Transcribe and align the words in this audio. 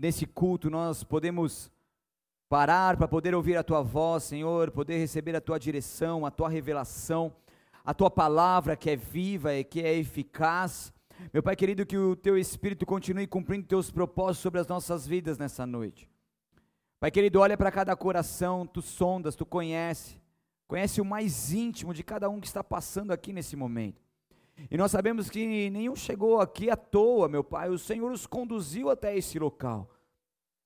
nesse 0.00 0.24
culto 0.24 0.70
nós 0.70 1.04
podemos 1.04 1.70
parar 2.48 2.96
para 2.96 3.06
poder 3.06 3.34
ouvir 3.34 3.58
a 3.58 3.62
tua 3.62 3.82
voz, 3.82 4.24
Senhor, 4.24 4.70
poder 4.70 4.96
receber 4.96 5.36
a 5.36 5.42
tua 5.42 5.58
direção, 5.58 6.24
a 6.24 6.30
tua 6.30 6.48
revelação, 6.48 7.30
a 7.84 7.92
tua 7.92 8.10
palavra 8.10 8.76
que 8.76 8.88
é 8.88 8.96
viva 8.96 9.54
e 9.54 9.62
que 9.62 9.82
é 9.82 9.94
eficaz. 9.94 10.90
Meu 11.34 11.42
Pai 11.42 11.54
querido, 11.54 11.84
que 11.84 11.98
o 11.98 12.16
teu 12.16 12.38
Espírito 12.38 12.86
continue 12.86 13.26
cumprindo 13.26 13.66
teus 13.66 13.90
propósitos 13.90 14.40
sobre 14.40 14.58
as 14.58 14.66
nossas 14.66 15.06
vidas 15.06 15.36
nessa 15.36 15.66
noite. 15.66 16.08
Pai 16.98 17.10
querido, 17.10 17.38
olha 17.38 17.56
para 17.56 17.70
cada 17.70 17.94
coração, 17.94 18.66
tu 18.66 18.80
sondas, 18.80 19.36
tu 19.36 19.44
conhece, 19.44 20.18
conhece 20.66 20.98
o 21.02 21.04
mais 21.04 21.52
íntimo 21.52 21.92
de 21.92 22.02
cada 22.02 22.30
um 22.30 22.40
que 22.40 22.46
está 22.46 22.64
passando 22.64 23.12
aqui 23.12 23.34
nesse 23.34 23.54
momento. 23.54 24.00
E 24.68 24.76
nós 24.76 24.90
sabemos 24.90 25.30
que 25.30 25.70
nenhum 25.70 25.94
chegou 25.94 26.40
aqui 26.40 26.68
à 26.68 26.76
toa, 26.76 27.28
meu 27.28 27.44
Pai, 27.44 27.68
o 27.68 27.78
Senhor 27.78 28.10
os 28.10 28.26
conduziu 28.26 28.90
até 28.90 29.16
esse 29.16 29.38
local. 29.38 29.88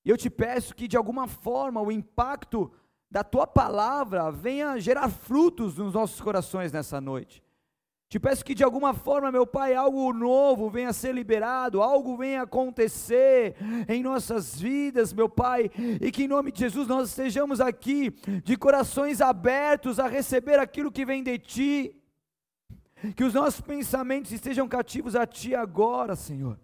E 0.05 0.11
eu 0.11 0.17
te 0.17 0.31
peço 0.31 0.75
que 0.75 0.89
de 0.89 0.97
alguma 0.97 1.27
forma 1.27 1.81
o 1.81 1.93
impacto 1.93 2.71
da 3.11 3.23
tua 3.23 3.47
palavra 3.47 4.31
venha 4.31 4.79
gerar 4.79 5.09
frutos 5.09 5.77
nos 5.79 5.95
nossos 5.95 6.21
corações 6.21 6.73
nessa 6.73 7.01
noite. 7.01 7.45
Te 8.09 8.21
peço 8.21 8.45
que 8.45 8.55
de 8.55 8.63
alguma 8.63 8.93
forma, 8.95 9.33
meu 9.33 9.47
Pai, 9.47 9.75
algo 9.75 10.13
novo 10.13 10.71
venha 10.71 10.91
a 10.91 10.93
ser 10.93 11.15
liberado, 11.15 11.83
algo 11.83 12.17
venha 12.17 12.41
a 12.41 12.45
acontecer 12.45 13.57
em 13.89 14.03
nossas 14.03 14.61
vidas, 14.61 15.13
meu 15.13 15.29
Pai, 15.29 15.71
e 16.01 16.13
que 16.13 16.25
em 16.25 16.29
nome 16.29 16.53
de 16.53 16.61
Jesus 16.61 16.87
nós 16.87 17.09
estejamos 17.09 17.61
aqui 17.61 18.11
de 18.45 18.57
corações 18.57 19.21
abertos 19.21 19.99
a 19.99 20.07
receber 20.07 20.59
aquilo 20.59 20.93
que 20.93 21.05
vem 21.05 21.23
de 21.23 21.39
Ti. 21.39 22.04
Que 23.13 23.25
os 23.25 23.35
nossos 23.35 23.61
pensamentos 23.61 24.33
estejam 24.33 24.67
cativos 24.69 25.15
a 25.15 25.27
Ti 25.27 25.55
agora, 25.55 26.17
Senhor 26.17 26.59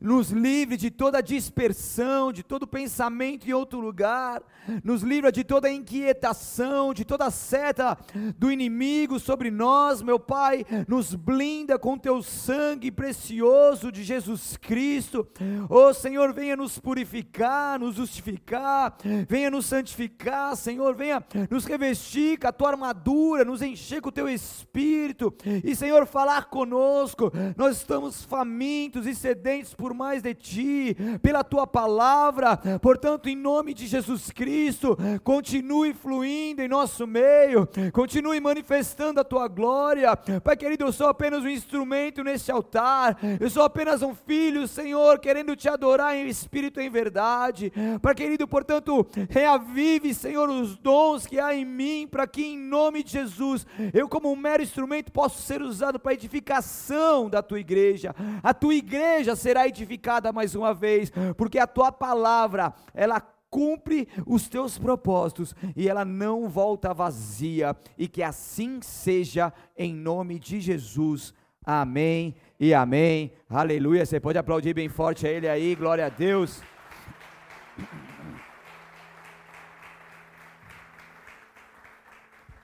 nos 0.00 0.30
livre 0.30 0.76
de 0.76 0.90
toda 0.90 1.22
dispersão, 1.22 2.32
de 2.32 2.42
todo 2.42 2.66
pensamento 2.66 3.48
em 3.48 3.52
outro 3.52 3.80
lugar, 3.80 4.42
nos 4.82 5.02
livra 5.02 5.30
de 5.30 5.44
toda 5.44 5.70
inquietação, 5.70 6.94
de 6.94 7.04
toda 7.04 7.30
seta 7.30 7.96
do 8.38 8.50
inimigo 8.50 9.18
sobre 9.18 9.50
nós, 9.50 10.00
meu 10.02 10.18
Pai, 10.18 10.64
nos 10.88 11.14
blinda 11.14 11.78
com 11.78 11.98
teu 11.98 12.22
sangue 12.22 12.90
precioso 12.90 13.92
de 13.92 14.02
Jesus 14.02 14.56
Cristo. 14.56 15.26
Oh 15.68 15.92
Senhor, 15.92 16.32
venha 16.32 16.56
nos 16.56 16.78
purificar, 16.78 17.78
nos 17.78 17.96
justificar, 17.96 18.96
venha 19.28 19.50
nos 19.50 19.66
santificar, 19.66 20.56
Senhor, 20.56 20.94
venha 20.94 21.22
nos 21.50 21.64
revestir 21.64 22.38
com 22.38 22.48
a 22.48 22.52
tua 22.52 22.70
armadura, 22.70 23.44
nos 23.44 23.62
encher 23.62 24.00
com 24.00 24.08
o 24.08 24.12
teu 24.12 24.28
espírito. 24.28 25.34
E, 25.62 25.74
Senhor, 25.74 26.06
falar 26.06 26.46
conosco. 26.46 27.32
Nós 27.56 27.78
estamos 27.78 28.24
famintos 28.24 29.06
e 29.06 29.14
sedentos 29.14 29.43
por 29.76 29.92
mais 29.92 30.22
de 30.22 30.34
ti, 30.34 30.96
pela 31.20 31.44
tua 31.44 31.66
palavra. 31.66 32.56
Portanto, 32.80 33.28
em 33.28 33.36
nome 33.36 33.74
de 33.74 33.86
Jesus 33.86 34.30
Cristo, 34.30 34.96
continue 35.22 35.92
fluindo 35.92 36.62
em 36.62 36.68
nosso 36.68 37.06
meio, 37.06 37.68
continue 37.92 38.40
manifestando 38.40 39.20
a 39.20 39.24
tua 39.24 39.46
glória. 39.48 40.16
Pai 40.16 40.56
querido, 40.56 40.84
eu 40.84 40.92
sou 40.92 41.08
apenas 41.08 41.44
um 41.44 41.48
instrumento 41.48 42.24
nesse 42.24 42.50
altar, 42.50 43.18
eu 43.38 43.50
sou 43.50 43.62
apenas 43.62 44.02
um 44.02 44.14
filho, 44.14 44.66
Senhor, 44.66 45.18
querendo 45.18 45.54
te 45.54 45.68
adorar 45.68 46.16
em 46.16 46.26
espírito 46.26 46.80
e 46.80 46.86
em 46.86 46.90
verdade. 46.90 47.72
Pai 48.00 48.14
querido, 48.14 48.48
portanto, 48.48 49.06
reavive, 49.28 50.14
Senhor, 50.14 50.48
os 50.48 50.76
dons 50.76 51.26
que 51.26 51.38
há 51.38 51.54
em 51.54 51.64
mim, 51.64 52.08
para 52.10 52.26
que 52.26 52.42
em 52.42 52.58
nome 52.58 53.02
de 53.02 53.12
Jesus, 53.12 53.66
eu, 53.92 54.08
como 54.08 54.32
um 54.32 54.36
mero 54.36 54.62
instrumento, 54.62 55.12
possa 55.12 55.40
ser 55.42 55.60
usado 55.60 55.98
para 56.00 56.14
edificação 56.14 57.28
da 57.28 57.42
tua 57.42 57.60
igreja. 57.60 58.14
A 58.42 58.54
tua 58.54 58.74
igreja 58.74 59.33
será 59.36 59.66
edificada 59.66 60.32
mais 60.32 60.54
uma 60.54 60.72
vez, 60.74 61.12
porque 61.36 61.58
a 61.58 61.66
tua 61.66 61.90
palavra, 61.90 62.72
ela 62.92 63.20
cumpre 63.54 64.08
os 64.26 64.48
teus 64.48 64.76
propósitos 64.76 65.54
e 65.76 65.88
ela 65.88 66.04
não 66.04 66.48
volta 66.48 66.92
vazia, 66.92 67.76
e 67.96 68.08
que 68.08 68.22
assim 68.22 68.80
seja 68.82 69.52
em 69.76 69.94
nome 69.94 70.40
de 70.40 70.60
Jesus. 70.60 71.32
Amém 71.64 72.34
e 72.58 72.74
amém. 72.74 73.32
Aleluia. 73.48 74.04
Você 74.04 74.18
pode 74.18 74.38
aplaudir 74.38 74.74
bem 74.74 74.88
forte 74.88 75.26
a 75.26 75.30
ele 75.30 75.48
aí, 75.48 75.74
glória 75.74 76.06
a 76.06 76.08
Deus. 76.08 76.60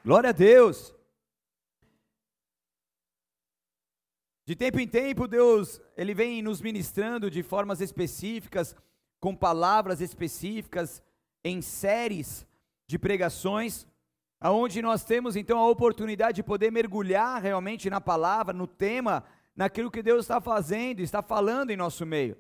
Glória 0.04 0.30
a 0.30 0.32
Deus. 0.32 0.99
De 4.50 4.56
tempo 4.56 4.80
em 4.80 4.88
tempo, 4.88 5.28
Deus, 5.28 5.80
ele 5.96 6.12
vem 6.12 6.42
nos 6.42 6.60
ministrando 6.60 7.30
de 7.30 7.40
formas 7.40 7.80
específicas, 7.80 8.74
com 9.20 9.32
palavras 9.32 10.00
específicas, 10.00 11.00
em 11.44 11.62
séries 11.62 12.44
de 12.84 12.98
pregações, 12.98 13.86
aonde 14.40 14.82
nós 14.82 15.04
temos 15.04 15.36
então 15.36 15.56
a 15.56 15.68
oportunidade 15.68 16.34
de 16.34 16.42
poder 16.42 16.72
mergulhar 16.72 17.40
realmente 17.40 17.88
na 17.88 18.00
palavra, 18.00 18.52
no 18.52 18.66
tema, 18.66 19.22
naquilo 19.54 19.88
que 19.88 20.02
Deus 20.02 20.24
está 20.24 20.40
fazendo, 20.40 20.98
está 20.98 21.22
falando 21.22 21.70
em 21.70 21.76
nosso 21.76 22.04
meio. 22.04 22.36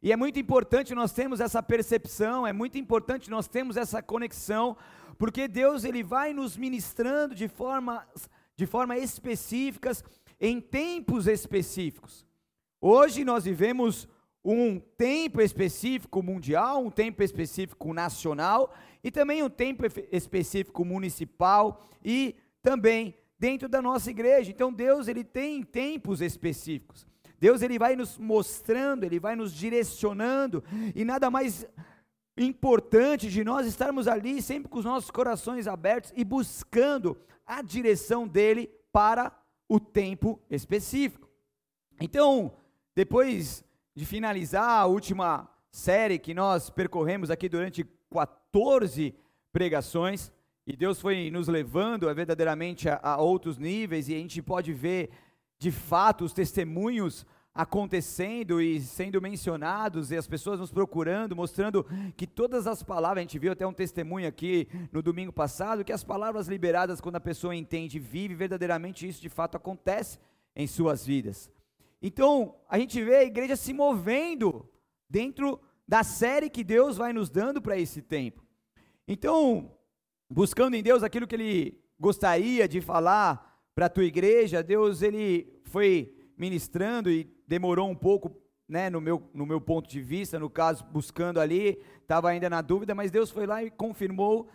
E 0.00 0.12
é 0.12 0.16
muito 0.16 0.38
importante 0.38 0.94
nós 0.94 1.10
termos 1.10 1.40
essa 1.40 1.60
percepção, 1.60 2.46
é 2.46 2.52
muito 2.52 2.78
importante 2.78 3.28
nós 3.28 3.48
termos 3.48 3.76
essa 3.76 4.00
conexão, 4.00 4.76
porque 5.18 5.48
Deus 5.48 5.82
ele 5.82 6.04
vai 6.04 6.32
nos 6.32 6.56
ministrando 6.56 7.34
de 7.34 7.48
forma 7.48 8.06
de 8.54 8.66
forma 8.66 8.98
específicas 8.98 10.04
em 10.40 10.60
tempos 10.60 11.26
específicos. 11.26 12.26
Hoje 12.80 13.24
nós 13.24 13.44
vivemos 13.44 14.08
um 14.44 14.78
tempo 14.78 15.40
específico 15.40 16.22
mundial, 16.22 16.84
um 16.84 16.90
tempo 16.90 17.22
específico 17.22 17.92
nacional 17.92 18.72
e 19.02 19.10
também 19.10 19.42
um 19.42 19.50
tempo 19.50 19.84
específico 20.12 20.84
municipal 20.84 21.82
e 22.04 22.34
também 22.62 23.14
dentro 23.38 23.68
da 23.68 23.82
nossa 23.82 24.10
igreja. 24.10 24.50
Então 24.50 24.72
Deus 24.72 25.08
ele 25.08 25.24
tem 25.24 25.62
tempos 25.62 26.20
específicos. 26.20 27.06
Deus 27.40 27.62
ele 27.62 27.78
vai 27.78 27.94
nos 27.94 28.18
mostrando, 28.18 29.04
ele 29.04 29.20
vai 29.20 29.36
nos 29.36 29.52
direcionando 29.52 30.62
e 30.94 31.04
nada 31.04 31.30
mais 31.30 31.66
importante 32.36 33.28
de 33.28 33.44
nós 33.44 33.66
estarmos 33.66 34.08
ali 34.08 34.40
sempre 34.40 34.68
com 34.68 34.78
os 34.78 34.84
nossos 34.84 35.10
corações 35.10 35.66
abertos 35.66 36.12
e 36.16 36.24
buscando 36.24 37.16
a 37.46 37.62
direção 37.62 38.26
dele 38.26 38.70
para 38.92 39.30
o 39.68 39.78
tempo 39.78 40.40
específico. 40.50 41.28
Então, 42.00 42.52
depois 42.94 43.64
de 43.94 44.06
finalizar 44.06 44.80
a 44.80 44.86
última 44.86 45.48
série 45.70 46.18
que 46.18 46.32
nós 46.32 46.70
percorremos 46.70 47.30
aqui 47.30 47.48
durante 47.48 47.84
14 48.10 49.14
pregações, 49.52 50.32
e 50.66 50.76
Deus 50.76 51.00
foi 51.00 51.30
nos 51.30 51.48
levando 51.48 52.12
verdadeiramente 52.14 52.88
a, 52.88 53.00
a 53.02 53.16
outros 53.18 53.58
níveis, 53.58 54.08
e 54.08 54.14
a 54.14 54.18
gente 54.18 54.40
pode 54.40 54.72
ver 54.72 55.10
de 55.58 55.70
fato 55.70 56.24
os 56.24 56.32
testemunhos 56.32 57.26
acontecendo 57.58 58.62
e 58.62 58.80
sendo 58.80 59.20
mencionados, 59.20 60.12
e 60.12 60.16
as 60.16 60.28
pessoas 60.28 60.60
nos 60.60 60.70
procurando, 60.70 61.34
mostrando 61.34 61.84
que 62.16 62.24
todas 62.24 62.68
as 62.68 62.84
palavras, 62.84 63.18
a 63.18 63.22
gente 63.22 63.36
viu 63.36 63.50
até 63.50 63.66
um 63.66 63.72
testemunho 63.72 64.28
aqui 64.28 64.68
no 64.92 65.02
domingo 65.02 65.32
passado, 65.32 65.84
que 65.84 65.92
as 65.92 66.04
palavras 66.04 66.46
liberadas 66.46 67.00
quando 67.00 67.16
a 67.16 67.20
pessoa 67.20 67.56
entende 67.56 67.96
e 67.96 68.00
vive, 68.00 68.36
verdadeiramente 68.36 69.08
isso 69.08 69.20
de 69.20 69.28
fato 69.28 69.56
acontece 69.56 70.20
em 70.54 70.68
suas 70.68 71.04
vidas. 71.04 71.50
Então, 72.00 72.54
a 72.68 72.78
gente 72.78 73.02
vê 73.02 73.16
a 73.16 73.24
igreja 73.24 73.56
se 73.56 73.72
movendo 73.72 74.64
dentro 75.10 75.60
da 75.86 76.04
série 76.04 76.48
que 76.48 76.62
Deus 76.62 76.96
vai 76.96 77.12
nos 77.12 77.28
dando 77.28 77.60
para 77.60 77.76
esse 77.76 78.00
tempo. 78.00 78.40
Então, 79.08 79.72
buscando 80.30 80.76
em 80.76 80.82
Deus 80.82 81.02
aquilo 81.02 81.26
que 81.26 81.34
Ele 81.34 81.82
gostaria 81.98 82.68
de 82.68 82.80
falar 82.80 83.60
para 83.74 83.86
a 83.86 83.90
tua 83.90 84.04
igreja, 84.04 84.62
Deus 84.62 85.02
ele 85.02 85.60
foi 85.64 86.17
ministrando 86.38 87.10
e 87.10 87.28
demorou 87.46 87.90
um 87.90 87.94
pouco, 87.94 88.34
né, 88.68 88.88
no 88.88 89.00
meu, 89.00 89.28
no 89.34 89.44
meu 89.44 89.60
ponto 89.60 89.88
de 89.88 90.00
vista, 90.00 90.38
no 90.38 90.48
caso, 90.48 90.84
buscando 90.84 91.40
ali, 91.40 91.82
estava 92.00 92.30
ainda 92.30 92.48
na 92.48 92.62
dúvida, 92.62 92.94
mas 92.94 93.10
Deus 93.10 93.30
foi 93.30 93.46
lá 93.46 93.62
e 93.62 93.70
confirmou 93.70 94.48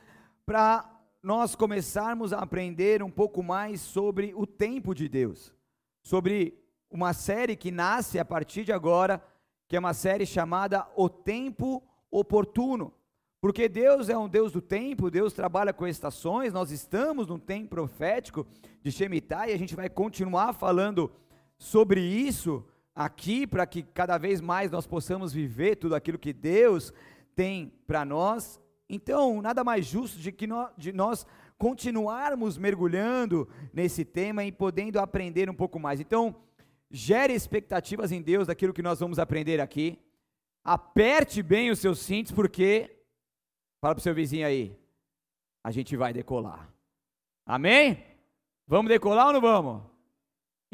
para 0.46 0.90
nós 1.22 1.56
começarmos 1.56 2.32
a 2.34 2.40
aprender 2.40 3.04
um 3.04 3.12
pouco 3.12 3.44
mais 3.44 3.82
sobre 3.82 4.34
o 4.36 4.48
tempo 4.48 4.96
de 4.96 5.10
Deus, 5.10 5.54
sobre 6.02 6.58
uma 6.90 7.14
série 7.14 7.56
que 7.56 7.72
nasce 7.72 8.20
a 8.20 8.26
partir 8.26 8.64
de 8.64 8.72
agora, 8.72 9.24
que 9.68 9.76
é 9.76 9.80
uma 9.80 9.94
série 9.94 10.26
chamada 10.26 10.88
O 10.96 11.10
Tempo 11.10 11.84
Oportuno. 12.12 12.94
Porque 13.42 13.68
Deus 13.68 14.08
é 14.08 14.18
um 14.18 14.30
Deus 14.30 14.54
do 14.54 14.62
tempo, 14.62 15.12
Deus 15.12 15.34
trabalha 15.34 15.74
com 15.74 15.86
estações, 15.86 16.54
nós 16.54 16.72
estamos 16.72 17.28
num 17.28 17.40
tempo 17.40 17.70
profético 17.70 18.48
de 18.82 18.90
Shemitah 18.90 19.50
e 19.50 19.54
a 19.54 19.58
gente 19.58 19.76
vai 19.76 19.90
continuar 19.90 20.54
falando 20.54 21.12
sobre 21.64 22.02
isso, 22.02 22.66
aqui 22.94 23.48
para 23.48 23.66
que 23.66 23.84
cada 23.84 24.18
vez 24.18 24.42
mais 24.42 24.70
nós 24.70 24.86
possamos 24.86 25.32
viver 25.32 25.78
tudo 25.78 25.96
aquilo 25.96 26.20
que 26.20 26.34
Deus 26.34 26.92
tem 27.34 27.72
para 27.88 28.04
nós. 28.04 28.60
Então, 28.90 29.42
nada 29.42 29.64
mais 29.64 29.86
justo 29.86 30.20
de 30.20 30.32
que 30.32 30.46
nós, 30.46 30.72
de 30.78 30.92
nós 30.92 31.26
continuarmos 31.58 32.58
mergulhando 32.58 33.48
nesse 33.72 34.04
tema 34.04 34.44
e 34.44 34.52
podendo 34.52 35.00
aprender 35.00 35.50
um 35.50 35.56
pouco 35.56 35.80
mais. 35.80 36.02
Então, 36.02 36.36
gere 36.92 37.34
expectativas 37.34 38.12
em 38.12 38.22
Deus 38.22 38.48
daquilo 38.48 38.74
que 38.74 38.84
nós 38.84 39.00
vamos 39.00 39.18
aprender 39.18 39.62
aqui. 39.62 39.98
aperte 40.66 41.42
bem 41.42 41.72
os 41.72 41.80
seus 41.80 42.00
cintos, 42.00 42.32
porque, 42.34 42.94
fala 43.82 43.96
para 43.96 44.02
o 44.02 44.04
seu 44.04 44.14
vizinho 44.14 44.46
aí, 44.46 44.78
a 45.64 45.72
gente 45.72 45.96
vai 45.96 46.12
decolar. 46.12 46.70
Amém? 47.46 48.04
Vamos 48.68 48.90
decolar 48.90 49.28
ou 49.28 49.34
não 49.34 49.42
vamos? 49.42 49.93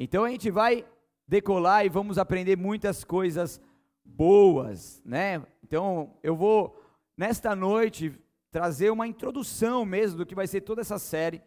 Então 0.02 0.24
a 0.24 0.30
gente 0.30 0.50
vai 0.50 0.86
decolar 1.28 1.86
e 1.86 1.90
vamos 1.90 2.18
aprender 2.18 2.56
muitas 2.56 3.04
coisas 3.04 3.60
boas, 4.06 5.02
né? 5.04 5.46
Então 5.62 6.16
eu 6.24 6.38
vou, 6.38 6.82
nesta 7.18 7.54
noite, 7.54 8.18
trazer 8.50 8.92
uma 8.92 9.08
introdução 9.08 9.84
mesmo 9.84 10.20
do 10.20 10.26
que 10.26 10.34
vai 10.34 10.48
ser 10.48 10.62
toda 10.62 10.80
essa 10.80 10.98
série. 10.98 11.42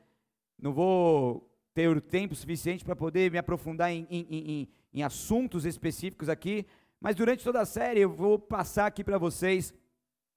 Não 0.60 0.70
vou 0.70 1.50
ter 1.72 1.88
o 1.88 1.98
tempo 1.98 2.34
suficiente 2.34 2.84
para 2.84 2.94
poder 2.94 3.30
me 3.30 3.38
aprofundar 3.38 3.90
em, 3.90 4.06
em, 4.10 4.26
em, 4.30 4.68
em, 4.92 5.02
assuntos 5.02 5.64
específicos 5.64 6.28
aqui, 6.28 6.66
mas 7.00 7.16
durante 7.16 7.42
toda 7.42 7.58
a 7.58 7.64
série 7.64 8.00
eu 8.00 8.10
vou 8.10 8.38
passar 8.38 8.84
aqui 8.84 9.02
para 9.02 9.16
vocês 9.16 9.72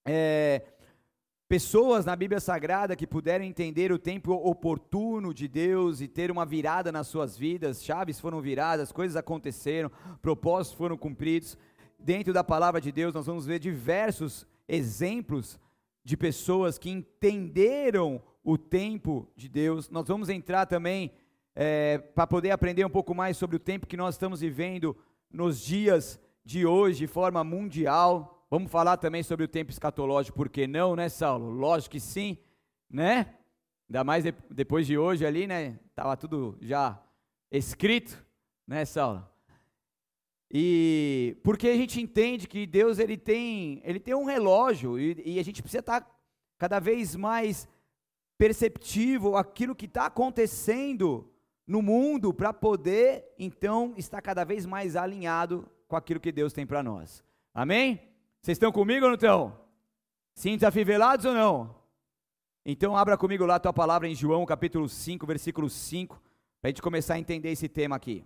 é, 0.06 0.62
pessoas 1.48 2.06
na 2.06 2.16
Bíblia 2.16 2.40
Sagrada 2.40 2.96
que 2.96 3.06
puderam 3.06 3.46
entender 3.46 3.92
o 3.92 4.00
tempo 4.00 4.34
oportuno 4.34 5.34
de 5.34 5.48
Deus 5.48 6.02
e 6.02 6.08
ter 6.08 6.32
uma 6.32 6.46
virada 6.46 6.92
nas 6.92 7.08
suas 7.08 7.38
vidas, 7.38 7.84
chaves 7.84 8.20
foram 8.20 8.42
viradas, 8.42 8.92
coisas 8.92 9.16
aconteceram, 9.16 9.92
propósitos 10.22 10.78
foram 10.78 10.98
cumpridos. 10.98 11.58
Dentro 12.00 12.34
da 12.34 12.44
palavra 12.44 12.82
de 12.82 12.92
Deus, 12.92 13.14
nós 13.14 13.26
vamos 13.26 13.46
ver 13.46 13.60
diversos 13.60 14.46
exemplos 14.68 15.60
de 16.04 16.18
pessoas 16.18 16.78
que 16.78 16.90
entenderam 16.90 18.22
o 18.44 18.58
tempo 18.58 19.28
de 19.36 19.48
Deus. 19.48 19.90
Nós 19.90 20.08
vamos 20.08 20.30
entrar 20.30 20.66
também 20.66 21.12
é, 21.56 21.98
para 21.98 22.28
poder 22.28 22.52
aprender 22.52 22.86
um 22.86 22.90
pouco 22.90 23.16
mais 23.16 23.38
sobre 23.38 23.56
o 23.56 23.60
tempo 23.60 23.88
que 23.88 23.98
nós 23.98 24.16
estamos 24.16 24.42
vivendo 24.42 24.96
nos 25.32 25.60
dias 25.60 26.20
de 26.44 26.66
hoje, 26.66 27.00
de 27.00 27.08
forma 27.08 27.44
mundial. 27.44 28.35
Vamos 28.50 28.72
falar 28.72 28.98
também 28.98 29.24
sobre 29.24 29.44
o 29.44 29.48
tempo 29.48 29.72
escatológico, 29.72 30.38
por 30.38 30.50
que 30.50 30.68
não, 30.68 30.96
né, 30.96 31.10
Saulo? 31.10 31.50
Lógico 31.50 31.94
que 31.94 32.00
sim, 32.00 32.38
né? 32.90 33.36
Ainda 33.90 34.04
mais 34.04 34.24
de, 34.24 34.34
depois 34.50 34.86
de 34.86 34.98
hoje 34.98 35.26
ali, 35.26 35.48
né? 35.48 35.80
Tava 35.96 36.16
tudo 36.16 36.58
já 36.62 37.02
escrito, 37.52 38.24
né, 38.68 38.86
Saulo? 38.86 39.28
E 40.52 41.38
porque 41.44 41.68
a 41.68 41.76
gente 41.76 42.00
entende 42.00 42.48
que 42.48 42.68
Deus 42.68 43.00
ele 43.00 43.18
tem, 43.18 43.82
ele 43.84 44.00
tem 44.00 44.14
um 44.14 44.26
relógio 44.26 45.00
e, 45.00 45.22
e 45.26 45.40
a 45.40 45.44
gente 45.44 45.62
precisa 45.62 45.80
estar 45.80 46.02
tá 46.02 46.12
cada 46.58 46.80
vez 46.80 47.16
mais 47.16 47.68
perceptível 48.38 49.36
aquilo 49.36 49.76
que 49.76 49.86
está 49.86 50.06
acontecendo 50.06 51.32
no 51.66 51.82
mundo 51.82 52.34
para 52.34 52.54
poder 52.54 53.26
então 53.40 53.94
estar 53.98 54.22
cada 54.22 54.44
vez 54.44 54.66
mais 54.66 54.96
alinhado 54.96 55.68
com 55.88 55.96
aquilo 55.96 56.20
que 56.20 56.32
Deus 56.32 56.54
tem 56.54 56.66
para 56.66 56.84
nós. 56.84 57.24
Amém? 57.54 58.15
Vocês 58.46 58.58
estão 58.58 58.72
comigo 58.72 59.06
ou 59.06 59.10
não 59.10 59.16
estão? 59.16 59.60
Sim, 60.36 60.54
desafivelados 60.54 61.26
ou 61.26 61.34
não? 61.34 61.84
Então 62.64 62.96
abra 62.96 63.18
comigo 63.18 63.44
lá 63.44 63.56
a 63.56 63.60
tua 63.60 63.74
palavra 63.74 64.08
em 64.08 64.14
João 64.14 64.46
capítulo 64.46 64.88
5, 64.88 65.26
versículo 65.26 65.68
5, 65.68 66.16
para 66.62 66.68
a 66.68 66.70
gente 66.70 66.80
começar 66.80 67.16
a 67.16 67.20
entender 67.20 67.50
esse 67.50 67.68
tema 67.68 67.96
aqui. 67.96 68.24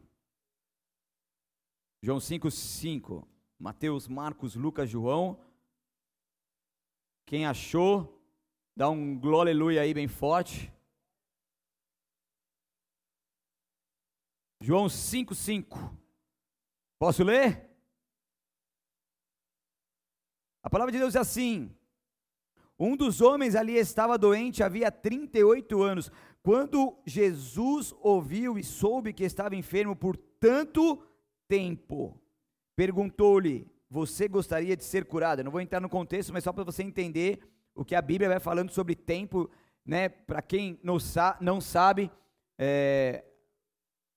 João 2.04 2.20
5, 2.20 2.52
5. 2.52 3.26
Mateus, 3.58 4.10
Marcos, 4.10 4.56
Lucas, 4.56 4.90
João. 4.90 5.40
Quem 7.26 7.46
achou, 7.46 8.22
dá 8.76 8.90
um 8.90 9.18
glória 9.18 9.54
aí 9.82 9.94
bem 9.94 10.10
forte. 10.10 10.70
João 14.60 14.90
5, 14.90 15.34
5. 15.34 15.98
Posso 17.00 17.24
ler? 17.24 17.69
A 20.70 20.72
palavra 20.72 20.92
de 20.92 21.00
Deus 21.00 21.16
é 21.16 21.20
assim: 21.20 21.72
Um 22.78 22.96
dos 22.96 23.22
homens 23.22 23.56
ali 23.56 23.76
estava 23.76 24.20
doente 24.20 24.62
havia 24.62 24.92
38 24.92 25.82
anos. 25.82 26.12
Quando 26.44 26.96
Jesus 27.08 27.92
ouviu 28.00 28.56
e 28.56 28.64
soube 28.64 29.12
que 29.12 29.24
estava 29.24 29.56
enfermo 29.56 29.96
por 29.96 30.16
tanto 30.16 31.02
tempo. 31.48 32.22
Perguntou-lhe: 32.76 33.66
Você 33.90 34.28
gostaria 34.28 34.78
de 34.78 34.84
ser 34.84 35.06
curado? 35.06 35.40
Eu 35.40 35.46
não 35.46 35.52
vou 35.52 35.60
entrar 35.60 35.80
no 35.80 35.90
contexto, 35.90 36.32
mas 36.32 36.44
só 36.44 36.54
para 36.54 36.64
você 36.64 36.84
entender 36.84 37.40
o 37.74 37.84
que 37.84 37.96
a 37.96 38.02
Bíblia 38.02 38.30
vai 38.30 38.40
falando 38.40 38.70
sobre 38.70 38.94
tempo, 38.94 39.50
né? 39.84 40.08
Para 40.08 40.44
quem 40.44 40.80
não, 40.84 41.00
sa 41.00 41.36
não 41.42 41.60
sabe, 41.60 42.12
é, 42.60 43.24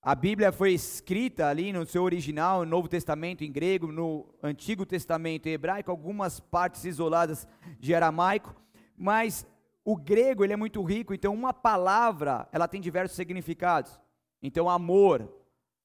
a 0.03 0.15
Bíblia 0.15 0.51
foi 0.51 0.73
escrita 0.73 1.49
ali 1.49 1.73
no 1.73 1.87
seu 1.87 2.03
original, 2.03 2.61
no 2.61 2.71
Novo 2.71 2.89
Testamento 2.89 3.45
em 3.45 3.53
grego, 3.53 3.93
no 3.93 4.27
Antigo 4.43 4.85
Testamento 4.85 5.47
em 5.47 5.53
hebraico, 5.53 5.91
algumas 5.91 6.41
partes 6.41 6.85
isoladas 6.85 7.47
de 7.79 7.95
aramaico, 7.95 8.55
mas 8.97 9.47
o 9.85 9.97
grego 9.97 10.45
ele 10.45 10.53
é 10.53 10.57
muito 10.57 10.83
rico, 10.83 11.15
então 11.15 11.33
uma 11.33 11.55
palavra 11.55 12.49
ela 12.53 12.67
tem 12.67 12.81
diversos 12.81 13.17
significados. 13.17 14.01
Então 14.43 14.69
amor, 14.69 15.31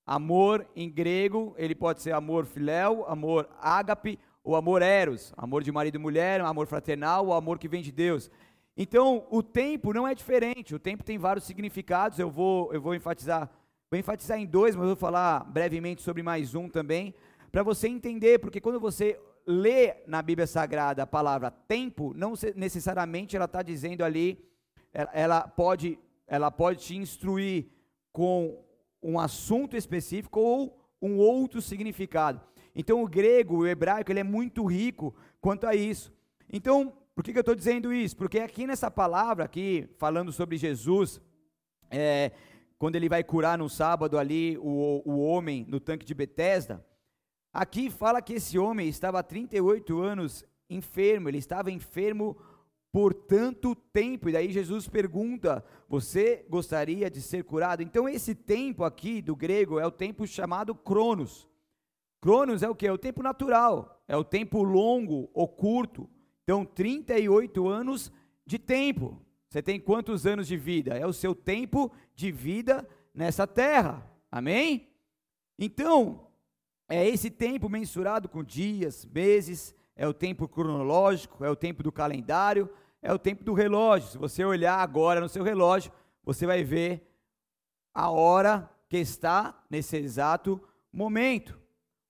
Amor 0.08 0.66
em 0.74 0.90
grego, 0.90 1.54
ele 1.58 1.75
pode 1.75 2.02
ser 2.02 2.13
amor 2.13 2.46
filéu, 2.46 3.06
amor 3.10 3.50
ágape 3.60 4.18
ou 4.42 4.56
amor 4.56 4.81
eros, 4.81 5.34
amor 5.36 5.62
de 5.62 5.70
marido 5.70 5.96
e 5.96 6.00
mulher, 6.00 6.40
amor 6.40 6.66
fraternal 6.66 7.25
ou 7.25 7.34
amor 7.34 7.60
que 7.60 7.68
vem 7.68 7.81
de 7.81 7.92
Deus. 7.92 8.31
Então, 8.78 9.28
o 9.30 9.44
tempo 9.44 9.92
não 9.92 10.08
é 10.08 10.16
diferente, 10.16 10.74
o 10.74 10.80
tempo 10.80 11.04
tem 11.04 11.18
vários 11.18 11.44
significados, 11.44 12.20
eu 12.20 12.31
vou, 12.31 12.74
eu 12.74 12.80
vou 12.80 12.96
enfatizar, 12.96 13.50
vou 13.89 14.00
enfatizar 14.00 14.38
em 14.38 14.45
dois, 14.45 14.75
mas 14.75 14.86
vou 14.86 14.95
falar 14.95 15.45
brevemente 15.45 16.01
sobre 16.01 16.22
mais 16.22 16.54
um 16.54 16.68
também, 16.68 17.13
para 17.51 17.63
você 17.63 17.88
entender, 17.88 18.39
porque 18.39 18.60
quando 18.60 18.80
você 18.80 19.19
lê 19.45 19.95
na 20.06 20.22
Bíblia 20.22 20.45
Sagrada 20.45 21.04
a 21.04 21.07
palavra 21.07 21.50
tempo, 21.50 22.13
não 22.13 22.34
necessariamente 22.56 23.36
ela 23.36 23.45
está 23.45 23.62
dizendo 23.62 24.04
ali, 24.04 24.45
ela 25.13 25.48
pode, 25.48 25.98
ela 26.28 26.51
pode 26.51 26.80
te 26.80 26.98
instruir 26.98 27.68
com 28.12 28.62
um 29.01 29.18
assunto 29.18 29.78
específico 29.78 30.39
ou 30.39 30.78
um 31.01 31.18
outro 31.18 31.62
significado. 31.62 32.42
Então 32.75 33.01
o 33.01 33.07
grego, 33.07 33.60
o 33.60 33.68
hebraico, 33.68 34.12
ele 34.12 34.19
é 34.19 34.24
muito 34.24 34.66
rico 34.66 35.16
quanto 35.39 35.66
a 35.66 35.74
isso. 35.75 36.12
Então, 36.51 36.94
por 37.16 37.24
que, 37.24 37.31
que 37.31 37.38
eu 37.38 37.42
estou 37.42 37.56
dizendo 37.56 37.94
isso? 37.94 38.18
Porque 38.18 38.39
aqui 38.39 38.68
nessa 38.68 38.92
palavra, 38.92 39.45
aqui, 39.45 39.88
falando 39.98 40.31
sobre 40.31 40.57
Jesus, 40.57 41.22
é, 41.89 42.31
quando 42.77 42.95
ele 42.95 43.09
vai 43.09 43.24
curar 43.24 43.57
no 43.57 43.69
sábado 43.69 44.18
ali 44.18 44.57
o, 44.59 45.01
o 45.06 45.19
homem 45.19 45.65
no 45.68 45.79
tanque 45.79 46.06
de 46.06 46.13
Betesda, 46.13 46.85
aqui 47.51 47.89
fala 47.89 48.21
que 48.21 48.33
esse 48.33 48.57
homem 48.57 48.88
estava 48.88 49.19
há 49.19 49.24
38 49.24 50.00
anos 50.00 50.45
enfermo, 50.69 51.29
ele 51.29 51.38
estava 51.38 51.71
enfermo 51.71 52.38
por 52.91 53.13
tanto 53.13 53.75
tempo. 53.75 54.29
E 54.29 54.31
daí 54.31 54.51
Jesus 54.51 54.88
pergunta: 54.88 55.63
Você 55.88 56.46
gostaria 56.50 57.10
de 57.10 57.22
ser 57.22 57.43
curado? 57.43 57.84
Então, 57.84 58.07
esse 58.07 58.34
tempo 58.34 58.84
aqui 58.84 59.22
do 59.22 59.36
grego 59.36 59.79
é 59.79 59.86
o 59.86 59.91
tempo 59.91 60.25
chamado 60.25 60.74
Cronos. 60.75 61.48
Cronos 62.22 62.63
é 62.63 62.69
o 62.69 62.75
que? 62.75 62.88
É 62.88 62.91
o 62.91 62.98
tempo 62.98 63.22
natural, 63.22 64.03
é 64.07 64.17
o 64.17 64.24
tempo 64.24 64.63
longo 64.63 65.29
ou 65.34 65.48
curto. 65.48 66.10
Então, 66.43 66.65
38 66.65 67.67
anos 67.67 68.12
de 68.46 68.57
tempo. 68.57 69.22
Você 69.58 69.64
tem 69.64 69.80
quantos 69.80 70.28
anos 70.28 70.46
de 70.46 70.56
vida? 70.56 70.96
É 70.96 71.08
o 71.08 71.12
seu 71.12 71.34
tempo 71.34 71.92
de 72.14 72.32
vida 72.32 72.88
nessa 73.12 73.48
terra. 73.48 74.08
Amém? 74.32 74.88
Então, 75.58 76.28
é 76.88 77.10
esse 77.10 77.32
tempo 77.32 77.68
mensurado 77.68 78.30
com 78.30 78.44
dias, 78.44 79.04
meses, 79.04 79.74
é 79.96 80.08
o 80.08 80.14
tempo 80.14 80.48
cronológico, 80.48 81.44
é 81.44 81.50
o 81.50 81.56
tempo 81.56 81.82
do 81.82 81.92
calendário, 81.92 82.70
é 83.02 83.12
o 83.12 83.18
tempo 83.18 83.44
do 83.44 83.56
relógio. 83.56 84.12
Se 84.12 84.18
você 84.20 84.46
olhar 84.46 84.78
agora 84.78 85.20
no 85.20 85.28
seu 85.28 85.44
relógio, 85.44 85.92
você 86.24 86.46
vai 86.46 86.64
ver 86.64 87.12
a 87.92 88.12
hora 88.12 88.70
que 88.88 88.98
está 88.98 89.60
nesse 89.72 89.98
exato 89.98 90.62
momento, 90.94 91.60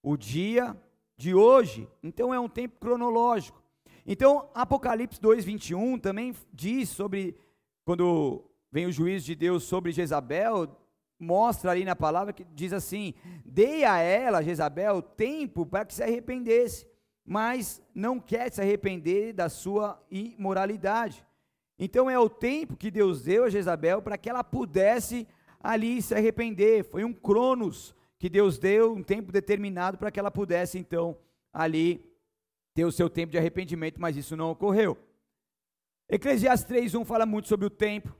o 0.03 0.17
dia 0.17 0.75
de 1.15 1.33
hoje. 1.33 1.87
Então 2.03 2.33
é 2.33 2.39
um 2.41 2.49
tempo 2.49 2.77
cronológico. 2.77 3.63
Então, 4.07 4.49
Apocalipse 4.55 5.19
2:21 5.19 5.99
também 5.99 6.33
diz 6.51 6.89
sobre 6.89 7.35
quando 7.85 8.49
vem 8.71 8.85
o 8.85 8.91
juízo 8.91 9.25
de 9.25 9.35
Deus 9.35 9.63
sobre 9.65 9.91
Jezabel, 9.91 10.75
mostra 11.19 11.71
ali 11.71 11.83
na 11.83 11.95
palavra 11.95 12.31
que 12.31 12.45
diz 12.45 12.71
assim: 12.71 13.13
"Dei 13.45 13.83
a 13.83 13.99
ela, 13.99 14.41
Jezabel, 14.41 15.01
tempo 15.01 15.65
para 15.65 15.85
que 15.85 15.93
se 15.93 16.01
arrependesse" 16.01 16.87
mas 17.27 17.83
não 17.93 18.21
quer 18.21 18.49
se 18.49 18.61
arrepender 18.61 19.33
da 19.33 19.49
sua 19.49 20.01
imoralidade. 20.09 21.25
Então 21.77 22.09
é 22.09 22.17
o 22.17 22.29
tempo 22.29 22.77
que 22.77 22.89
Deus 22.89 23.21
deu 23.21 23.43
a 23.43 23.49
Jezabel 23.49 24.01
para 24.01 24.17
que 24.17 24.29
ela 24.29 24.45
pudesse 24.45 25.27
ali 25.59 26.01
se 26.01 26.15
arrepender. 26.15 26.85
Foi 26.85 27.03
um 27.03 27.11
cronos 27.11 27.93
que 28.17 28.29
Deus 28.29 28.57
deu, 28.57 28.93
um 28.93 29.03
tempo 29.03 29.29
determinado 29.29 29.97
para 29.97 30.09
que 30.09 30.17
ela 30.17 30.31
pudesse 30.31 30.79
então 30.79 31.17
ali 31.51 32.06
ter 32.77 32.85
o 32.85 32.91
seu 32.91 33.09
tempo 33.09 33.31
de 33.31 33.39
arrependimento, 33.39 33.99
mas 33.99 34.15
isso 34.15 34.37
não 34.37 34.51
ocorreu. 34.51 34.95
Eclesiastes 36.07 36.69
3:1 36.69 37.03
fala 37.05 37.25
muito 37.25 37.47
sobre 37.47 37.65
o 37.65 37.71
tempo, 37.71 38.15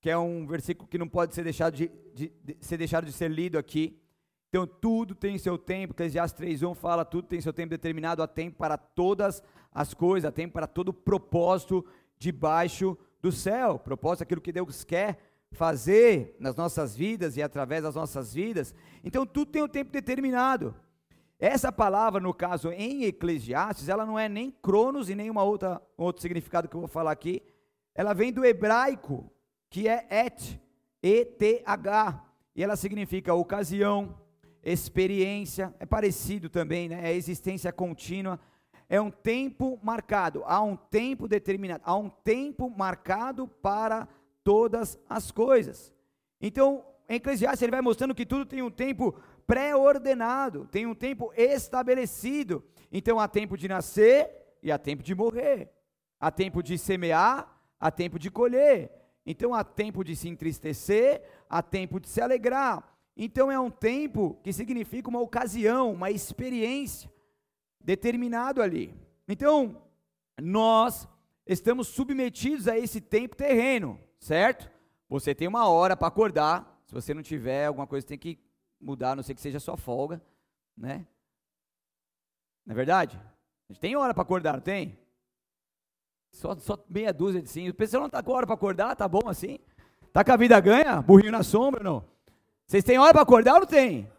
que 0.00 0.08
é 0.08 0.16
um 0.16 0.46
versículo 0.46 0.86
que 0.86 0.96
não 0.96 1.08
pode 1.08 1.34
ser 1.34 1.42
deixado 1.42 1.74
de, 1.74 1.90
de, 2.14 2.32
de, 2.40 2.56
ser 2.60 2.76
deixado 2.76 3.04
de 3.04 3.10
ser 3.10 3.28
lido 3.28 3.58
aqui. 3.58 4.00
Então 4.48 4.64
tudo 4.64 5.12
tem 5.12 5.36
seu 5.38 5.58
tempo, 5.58 5.92
Eclesiastes 5.92 6.40
3:1 6.40 6.76
fala, 6.76 7.04
tudo 7.04 7.26
tem 7.26 7.40
seu 7.40 7.52
tempo 7.52 7.70
determinado, 7.70 8.22
há 8.22 8.28
tempo 8.28 8.56
para 8.56 8.78
todas 8.78 9.42
as 9.72 9.92
coisas, 9.92 10.28
há 10.28 10.30
tempo 10.30 10.52
para 10.52 10.68
todo 10.68 10.92
propósito 10.92 11.84
debaixo 12.16 12.96
do 13.20 13.32
céu. 13.32 13.76
Propósito 13.76 14.22
aquilo 14.22 14.40
que 14.40 14.52
Deus 14.52 14.84
quer 14.84 15.18
fazer 15.50 16.36
nas 16.38 16.54
nossas 16.54 16.94
vidas 16.94 17.36
e 17.36 17.42
através 17.42 17.82
das 17.82 17.96
nossas 17.96 18.32
vidas. 18.32 18.72
Então 19.02 19.26
tudo 19.26 19.50
tem 19.50 19.64
um 19.64 19.68
tempo 19.68 19.90
determinado. 19.90 20.76
Essa 21.38 21.70
palavra, 21.70 22.20
no 22.20 22.32
caso 22.32 22.70
em 22.70 23.04
Eclesiastes, 23.04 23.88
ela 23.88 24.06
não 24.06 24.18
é 24.18 24.28
nem 24.28 24.50
cronos 24.50 25.10
e 25.10 25.14
nem 25.14 25.30
uma 25.30 25.42
outra 25.42 25.82
outro 25.96 26.22
significado 26.22 26.68
que 26.68 26.74
eu 26.74 26.80
vou 26.80 26.88
falar 26.88 27.12
aqui. 27.12 27.42
Ela 27.94 28.14
vem 28.14 28.32
do 28.32 28.44
hebraico, 28.44 29.30
que 29.68 29.86
é 29.88 30.06
et, 30.10 30.60
E 31.02 31.24
T 31.24 31.62
H, 31.64 32.24
e 32.54 32.64
ela 32.64 32.74
significa 32.74 33.34
ocasião, 33.34 34.18
experiência, 34.62 35.74
é 35.78 35.86
parecido 35.86 36.48
também, 36.48 36.88
né? 36.88 37.00
É 37.10 37.14
existência 37.14 37.72
contínua. 37.72 38.40
É 38.88 39.00
um 39.00 39.10
tempo 39.10 39.78
marcado, 39.82 40.42
há 40.46 40.62
um 40.62 40.76
tempo 40.76 41.28
determinado, 41.28 41.82
há 41.84 41.96
um 41.96 42.08
tempo 42.08 42.70
marcado 42.70 43.46
para 43.46 44.08
todas 44.42 44.98
as 45.08 45.30
coisas. 45.30 45.92
Então, 46.40 46.84
em 47.08 47.16
Eclesiastes 47.16 47.62
ele 47.62 47.72
vai 47.72 47.80
mostrando 47.80 48.14
que 48.14 48.24
tudo 48.24 48.46
tem 48.46 48.62
um 48.62 48.70
tempo 48.70 49.14
pré-ordenado, 49.46 50.66
tem 50.66 50.86
um 50.86 50.94
tempo 50.94 51.32
estabelecido. 51.36 52.64
Então 52.90 53.20
há 53.20 53.28
tempo 53.28 53.56
de 53.56 53.68
nascer 53.68 54.30
e 54.62 54.72
há 54.72 54.78
tempo 54.78 55.02
de 55.02 55.14
morrer. 55.14 55.70
Há 56.18 56.30
tempo 56.30 56.62
de 56.62 56.78
semear, 56.78 57.60
há 57.78 57.90
tempo 57.90 58.18
de 58.18 58.30
colher. 58.30 58.90
Então 59.24 59.54
há 59.54 59.62
tempo 59.62 60.02
de 60.02 60.16
se 60.16 60.28
entristecer, 60.28 61.22
há 61.48 61.62
tempo 61.62 62.00
de 62.00 62.08
se 62.08 62.20
alegrar. 62.20 62.96
Então 63.16 63.50
é 63.50 63.58
um 63.58 63.70
tempo 63.70 64.38
que 64.42 64.52
significa 64.52 65.08
uma 65.08 65.20
ocasião, 65.20 65.92
uma 65.92 66.10
experiência 66.10 67.10
determinado 67.80 68.60
ali. 68.60 68.92
Então, 69.28 69.82
nós 70.40 71.08
estamos 71.46 71.88
submetidos 71.88 72.68
a 72.68 72.76
esse 72.76 73.00
tempo 73.00 73.36
terreno, 73.36 73.98
certo? 74.18 74.70
Você 75.08 75.34
tem 75.34 75.48
uma 75.48 75.68
hora 75.68 75.96
para 75.96 76.08
acordar. 76.08 76.82
Se 76.84 76.92
você 76.92 77.14
não 77.14 77.22
tiver 77.22 77.66
alguma 77.66 77.86
coisa, 77.86 78.06
tem 78.06 78.18
que 78.18 78.38
mudar, 78.80 79.12
a 79.12 79.16
não 79.16 79.22
ser 79.22 79.34
que 79.34 79.40
seja 79.40 79.60
sua 79.60 79.76
folga, 79.76 80.20
né? 80.76 81.06
Não 82.64 82.72
é 82.72 82.76
verdade? 82.76 83.16
A 83.68 83.72
gente 83.72 83.80
tem 83.80 83.96
hora 83.96 84.12
para 84.12 84.22
acordar, 84.22 84.54
não 84.54 84.60
tem? 84.60 84.98
Só, 86.32 86.54
só 86.56 86.78
meia 86.88 87.12
dúzia 87.12 87.40
de 87.40 87.48
sim. 87.48 87.68
O 87.68 87.74
pessoal 87.74 88.02
não 88.02 88.06
está 88.06 88.22
com 88.22 88.32
hora 88.32 88.46
para 88.46 88.54
acordar, 88.54 88.94
tá 88.94 89.08
bom 89.08 89.28
assim? 89.28 89.58
Tá 90.12 90.24
com 90.24 90.32
a 90.32 90.36
vida 90.36 90.58
ganha? 90.60 91.00
Burrinho 91.00 91.32
na 91.32 91.42
sombra, 91.42 91.82
não? 91.82 92.04
Vocês 92.66 92.84
têm 92.84 92.98
hora 92.98 93.12
para 93.12 93.22
acordar 93.22 93.54
ou 93.54 93.60
não 93.60 93.66
tem? 93.66 94.10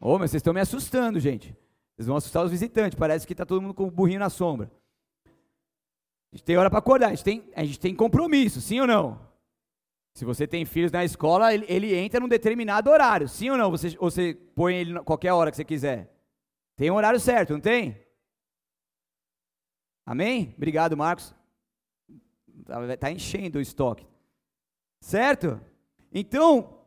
Ô, 0.00 0.14
oh, 0.14 0.18
mas 0.18 0.30
vocês 0.30 0.40
estão 0.40 0.54
me 0.54 0.60
assustando, 0.60 1.20
gente. 1.20 1.54
Vocês 1.94 2.06
vão 2.06 2.16
assustar 2.16 2.44
os 2.44 2.50
visitantes. 2.50 2.98
Parece 2.98 3.26
que 3.26 3.32
está 3.32 3.44
todo 3.44 3.60
mundo 3.60 3.74
com 3.74 3.84
o 3.84 3.90
burrinho 3.90 4.20
na 4.20 4.30
sombra. 4.30 4.70
A 6.32 6.36
gente 6.36 6.44
tem 6.44 6.56
hora 6.56 6.70
para 6.70 6.78
acordar, 6.78 7.08
a 7.08 7.10
gente, 7.10 7.24
tem, 7.24 7.50
a 7.54 7.64
gente 7.64 7.78
tem 7.78 7.94
compromisso, 7.94 8.60
sim 8.60 8.80
ou 8.80 8.86
não? 8.86 9.29
Se 10.14 10.24
você 10.24 10.46
tem 10.46 10.64
filhos 10.64 10.92
na 10.92 11.04
escola, 11.04 11.54
ele, 11.54 11.64
ele 11.68 11.94
entra 11.94 12.20
num 12.20 12.28
determinado 12.28 12.90
horário, 12.90 13.28
sim 13.28 13.50
ou 13.50 13.56
não? 13.56 13.70
Você, 13.70 13.90
você 13.90 14.34
põe 14.54 14.76
ele 14.76 15.00
qualquer 15.00 15.32
hora 15.32 15.50
que 15.50 15.56
você 15.56 15.64
quiser. 15.64 16.12
Tem 16.76 16.90
um 16.90 16.94
horário 16.94 17.20
certo, 17.20 17.52
não 17.52 17.60
tem? 17.60 18.00
Amém? 20.04 20.54
Obrigado, 20.56 20.96
Marcos. 20.96 21.34
Está 22.58 22.96
tá 22.96 23.10
enchendo 23.10 23.58
o 23.58 23.62
estoque. 23.62 24.06
Certo? 25.00 25.60
Então, 26.12 26.80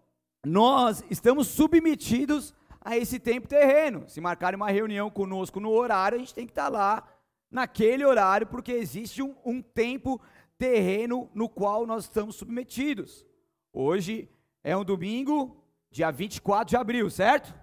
nós 0.46 1.03
estamos 1.10 1.48
submetidos 1.48 2.53
a 2.82 2.98
esse 2.98 3.20
tempo 3.20 3.48
terreno. 3.48 4.03
Se 4.08 4.20
marcarem 4.20 4.58
uma 4.58 4.70
reunião 4.70 5.10
conosco 5.10 5.60
no 5.60 5.72
horário, 5.72 6.18
a 6.18 6.20
gente 6.20 6.34
tem 6.34 6.46
que 6.46 6.51
estar 6.51 6.70
lá 6.70 7.08
naquele 7.50 8.03
horário, 8.03 8.48
porque 8.48 8.72
existe 8.72 9.22
um, 9.22 9.36
um 9.46 9.62
tempo 9.62 10.20
terreno 10.57 11.29
no 11.33 11.50
qual 11.50 11.86
nós 11.86 12.05
estamos 12.05 12.36
submetidos. 12.36 13.25
Hoje 13.72 14.29
é 14.63 14.75
um 14.75 14.83
domingo, 14.83 15.63
dia 15.91 16.12
24 16.12 16.69
de 16.69 16.77
abril, 16.77 17.10
certo? 17.10 17.53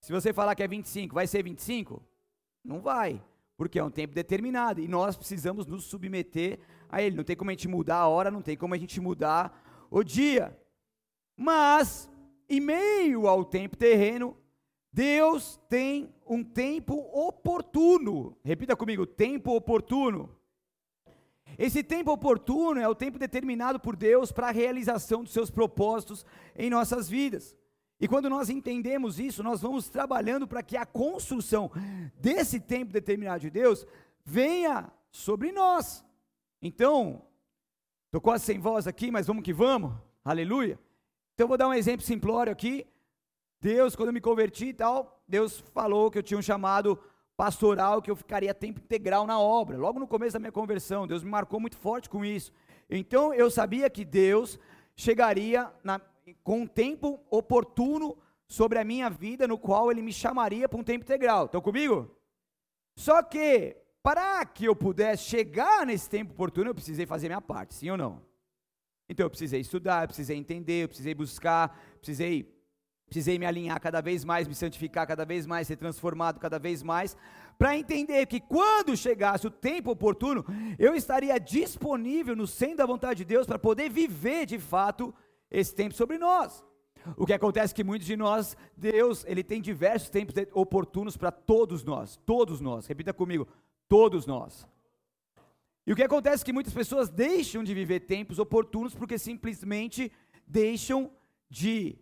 Se 0.00 0.12
você 0.12 0.32
falar 0.32 0.54
que 0.54 0.62
é 0.62 0.68
25, 0.68 1.14
vai 1.14 1.26
ser 1.26 1.42
25? 1.42 2.02
Não 2.64 2.80
vai, 2.80 3.22
porque 3.56 3.78
é 3.78 3.84
um 3.84 3.90
tempo 3.90 4.14
determinado 4.14 4.80
e 4.80 4.88
nós 4.88 5.16
precisamos 5.16 5.66
nos 5.66 5.84
submeter 5.84 6.58
a 6.88 7.02
ele. 7.02 7.16
Não 7.16 7.24
tem 7.24 7.36
como 7.36 7.50
a 7.50 7.52
gente 7.52 7.68
mudar 7.68 7.98
a 7.98 8.08
hora, 8.08 8.30
não 8.30 8.42
tem 8.42 8.56
como 8.56 8.74
a 8.74 8.78
gente 8.78 9.00
mudar 9.00 9.86
o 9.90 10.02
dia. 10.02 10.58
Mas, 11.36 12.10
em 12.48 12.60
meio 12.60 13.26
ao 13.26 13.44
tempo 13.44 13.76
terreno, 13.76 14.36
Deus 14.92 15.60
tem 15.68 16.12
um 16.26 16.42
tempo 16.42 16.94
oportuno. 17.12 18.36
Repita 18.44 18.76
comigo: 18.76 19.06
tempo 19.06 19.54
oportuno. 19.54 20.36
Esse 21.60 21.82
tempo 21.82 22.10
oportuno 22.10 22.80
é 22.80 22.88
o 22.88 22.94
tempo 22.94 23.18
determinado 23.18 23.78
por 23.78 23.94
Deus 23.94 24.32
para 24.32 24.48
a 24.48 24.50
realização 24.50 25.22
dos 25.22 25.30
seus 25.30 25.50
propósitos 25.50 26.24
em 26.56 26.70
nossas 26.70 27.06
vidas. 27.06 27.54
E 28.00 28.08
quando 28.08 28.30
nós 28.30 28.48
entendemos 28.48 29.20
isso, 29.20 29.42
nós 29.42 29.60
vamos 29.60 29.86
trabalhando 29.90 30.48
para 30.48 30.62
que 30.62 30.74
a 30.74 30.86
construção 30.86 31.70
desse 32.18 32.58
tempo 32.58 32.94
determinado 32.94 33.40
de 33.40 33.50
Deus 33.50 33.86
venha 34.24 34.90
sobre 35.10 35.52
nós. 35.52 36.02
Então, 36.62 37.26
estou 38.06 38.22
quase 38.22 38.46
sem 38.46 38.58
voz 38.58 38.86
aqui, 38.86 39.10
mas 39.10 39.26
vamos 39.26 39.44
que 39.44 39.52
vamos. 39.52 39.92
Aleluia. 40.24 40.80
Então 41.34 41.46
vou 41.46 41.58
dar 41.58 41.68
um 41.68 41.74
exemplo 41.74 42.06
simplório 42.06 42.50
aqui. 42.50 42.86
Deus, 43.60 43.94
quando 43.94 44.08
eu 44.08 44.14
me 44.14 44.20
converti 44.22 44.68
e 44.68 44.72
tal, 44.72 45.22
Deus 45.28 45.60
falou 45.74 46.10
que 46.10 46.16
eu 46.16 46.22
tinha 46.22 46.38
um 46.38 46.42
chamado 46.42 46.98
pastoral, 47.40 48.02
que 48.02 48.10
eu 48.10 48.16
ficaria 48.16 48.52
tempo 48.52 48.80
integral 48.80 49.26
na 49.26 49.40
obra. 49.40 49.78
Logo 49.78 49.98
no 49.98 50.06
começo 50.06 50.34
da 50.34 50.38
minha 50.38 50.52
conversão, 50.52 51.06
Deus 51.06 51.24
me 51.24 51.30
marcou 51.30 51.58
muito 51.58 51.74
forte 51.74 52.06
com 52.06 52.22
isso. 52.22 52.52
Então 52.90 53.32
eu 53.32 53.50
sabia 53.50 53.88
que 53.88 54.04
Deus 54.04 54.58
chegaria 54.94 55.72
na, 55.82 55.98
com 56.44 56.60
um 56.60 56.66
tempo 56.66 57.18
oportuno 57.30 58.18
sobre 58.46 58.78
a 58.78 58.84
minha 58.84 59.08
vida, 59.08 59.48
no 59.48 59.56
qual 59.56 59.90
Ele 59.90 60.02
me 60.02 60.12
chamaria 60.12 60.68
para 60.68 60.78
um 60.78 60.84
tempo 60.84 61.02
integral. 61.02 61.46
Estão 61.46 61.62
comigo? 61.62 62.14
Só 62.94 63.22
que, 63.22 63.74
para 64.02 64.44
que 64.44 64.66
eu 64.66 64.76
pudesse 64.76 65.22
chegar 65.22 65.86
nesse 65.86 66.10
tempo 66.10 66.32
oportuno, 66.32 66.68
eu 66.68 66.74
precisei 66.74 67.06
fazer 67.06 67.28
minha 67.28 67.40
parte, 67.40 67.72
sim 67.72 67.88
ou 67.88 67.96
não? 67.96 68.20
Então 69.08 69.24
eu 69.24 69.30
precisei 69.30 69.62
estudar, 69.62 70.04
eu 70.04 70.08
precisei 70.08 70.36
entender, 70.36 70.84
eu 70.84 70.88
precisei 70.88 71.14
buscar, 71.14 71.74
precisei, 72.02 72.54
precisei 73.10 73.40
me 73.40 73.44
alinhar 73.44 73.80
cada 73.80 74.00
vez 74.00 74.24
mais, 74.24 74.46
me 74.46 74.54
santificar 74.54 75.04
cada 75.04 75.24
vez 75.24 75.44
mais, 75.44 75.66
ser 75.66 75.74
transformado 75.74 76.38
cada 76.38 76.60
vez 76.60 76.80
mais, 76.80 77.16
para 77.58 77.76
entender 77.76 78.24
que 78.26 78.38
quando 78.38 78.96
chegasse 78.96 79.48
o 79.48 79.50
tempo 79.50 79.90
oportuno, 79.90 80.44
eu 80.78 80.94
estaria 80.94 81.36
disponível 81.38 82.36
no 82.36 82.46
centro 82.46 82.76
da 82.76 82.86
vontade 82.86 83.18
de 83.18 83.24
Deus 83.24 83.48
para 83.48 83.58
poder 83.58 83.90
viver 83.90 84.46
de 84.46 84.60
fato 84.60 85.12
esse 85.50 85.74
tempo 85.74 85.92
sobre 85.92 86.18
nós. 86.18 86.64
O 87.16 87.26
que 87.26 87.32
acontece 87.32 87.72
é 87.72 87.76
que 87.76 87.82
muitos 87.82 88.06
de 88.06 88.16
nós, 88.16 88.56
Deus, 88.76 89.24
Ele 89.26 89.42
tem 89.42 89.60
diversos 89.60 90.08
tempos 90.08 90.34
oportunos 90.52 91.16
para 91.16 91.32
todos 91.32 91.82
nós, 91.82 92.16
todos 92.24 92.60
nós, 92.60 92.86
repita 92.86 93.12
comigo, 93.12 93.48
todos 93.88 94.24
nós. 94.24 94.68
E 95.84 95.92
o 95.92 95.96
que 95.96 96.04
acontece 96.04 96.44
é 96.44 96.46
que 96.46 96.52
muitas 96.52 96.72
pessoas 96.72 97.08
deixam 97.08 97.64
de 97.64 97.74
viver 97.74 98.00
tempos 98.00 98.38
oportunos 98.38 98.94
porque 98.94 99.18
simplesmente 99.18 100.12
deixam 100.46 101.10
de 101.48 101.98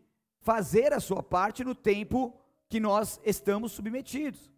fazer 0.49 0.95
a 0.95 0.99
sua 0.99 1.23
parte 1.23 1.63
no 1.63 1.75
tempo 1.75 2.35
que 2.71 2.81
nós 2.81 3.21
estamos 3.23 3.71
submetidos. 3.71 4.51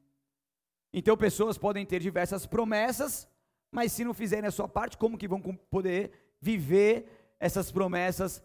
Então 0.92 1.16
pessoas 1.16 1.58
podem 1.58 1.84
ter 1.84 1.98
diversas 1.98 2.46
promessas, 2.46 3.28
mas 3.72 3.90
se 3.90 4.04
não 4.04 4.14
fizerem 4.14 4.46
a 4.46 4.52
sua 4.52 4.68
parte, 4.68 4.96
como 4.96 5.18
que 5.18 5.26
vão 5.26 5.40
poder 5.40 6.12
viver 6.40 7.34
essas 7.40 7.72
promessas 7.72 8.40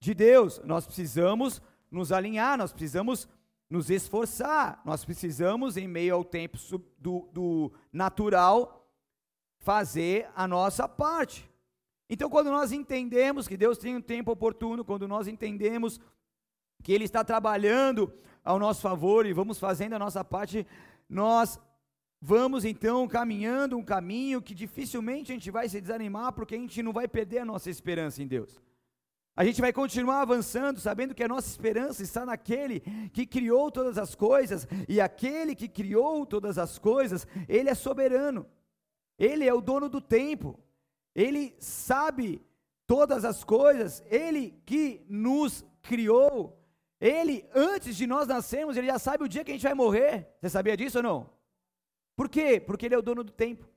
de 0.00 0.14
Deus? 0.14 0.58
Nós 0.64 0.86
precisamos 0.86 1.60
nos 1.90 2.12
alinhar, 2.12 2.56
nós 2.56 2.72
precisamos 2.72 3.28
nos 3.68 3.90
esforçar, 3.90 4.80
nós 4.82 5.04
precisamos, 5.04 5.76
em 5.76 5.86
meio 5.86 6.14
ao 6.14 6.24
tempo 6.24 6.56
do, 6.96 7.28
do 7.30 7.72
natural, 7.92 8.90
fazer 9.58 10.30
a 10.34 10.48
nossa 10.48 10.88
parte. 10.88 11.46
Então, 12.08 12.30
quando 12.30 12.50
nós 12.50 12.72
entendemos 12.72 13.46
que 13.46 13.56
Deus 13.56 13.76
tem 13.76 13.96
um 13.96 14.00
tempo 14.00 14.30
oportuno, 14.32 14.82
quando 14.82 15.06
nós 15.06 15.28
entendemos 15.28 16.00
que 16.82 16.92
Ele 16.92 17.04
está 17.04 17.24
trabalhando 17.24 18.12
ao 18.44 18.58
nosso 18.58 18.80
favor 18.80 19.26
e 19.26 19.32
vamos 19.32 19.58
fazendo 19.58 19.94
a 19.94 19.98
nossa 19.98 20.24
parte, 20.24 20.66
nós 21.08 21.58
vamos 22.20 22.64
então 22.64 23.06
caminhando 23.08 23.76
um 23.76 23.84
caminho 23.84 24.40
que 24.40 24.54
dificilmente 24.54 25.32
a 25.32 25.34
gente 25.34 25.50
vai 25.50 25.68
se 25.68 25.80
desanimar, 25.80 26.32
porque 26.32 26.54
a 26.54 26.58
gente 26.58 26.82
não 26.82 26.92
vai 26.92 27.08
perder 27.08 27.38
a 27.38 27.44
nossa 27.44 27.70
esperança 27.70 28.22
em 28.22 28.26
Deus. 28.26 28.60
A 29.34 29.44
gente 29.44 29.60
vai 29.60 29.70
continuar 29.70 30.22
avançando, 30.22 30.80
sabendo 30.80 31.14
que 31.14 31.22
a 31.22 31.28
nossa 31.28 31.50
esperança 31.50 32.02
está 32.02 32.24
naquele 32.24 32.80
que 33.12 33.26
criou 33.26 33.70
todas 33.70 33.98
as 33.98 34.14
coisas, 34.14 34.66
e 34.88 34.98
aquele 34.98 35.54
que 35.54 35.68
criou 35.68 36.24
todas 36.24 36.56
as 36.56 36.78
coisas, 36.78 37.26
Ele 37.46 37.68
é 37.68 37.74
soberano. 37.74 38.46
Ele 39.18 39.46
é 39.46 39.52
o 39.52 39.60
dono 39.60 39.88
do 39.88 40.00
tempo. 40.00 40.58
Ele 41.14 41.54
sabe 41.58 42.42
todas 42.86 43.24
as 43.24 43.44
coisas. 43.44 44.02
Ele 44.06 44.54
que 44.64 45.04
nos 45.08 45.64
criou. 45.82 46.58
Ele, 47.00 47.44
antes 47.54 47.96
de 47.96 48.06
nós 48.06 48.26
nascermos, 48.26 48.76
ele 48.76 48.86
já 48.86 48.98
sabe 48.98 49.24
o 49.24 49.28
dia 49.28 49.44
que 49.44 49.50
a 49.50 49.54
gente 49.54 49.62
vai 49.62 49.74
morrer. 49.74 50.28
Você 50.40 50.50
sabia 50.50 50.76
disso 50.76 50.98
ou 50.98 51.02
não? 51.02 51.30
Por 52.16 52.28
quê? 52.28 52.58
Porque 52.58 52.86
ele 52.86 52.94
é 52.94 52.98
o 52.98 53.02
dono 53.02 53.22
do 53.22 53.32
tempo. 53.32 53.68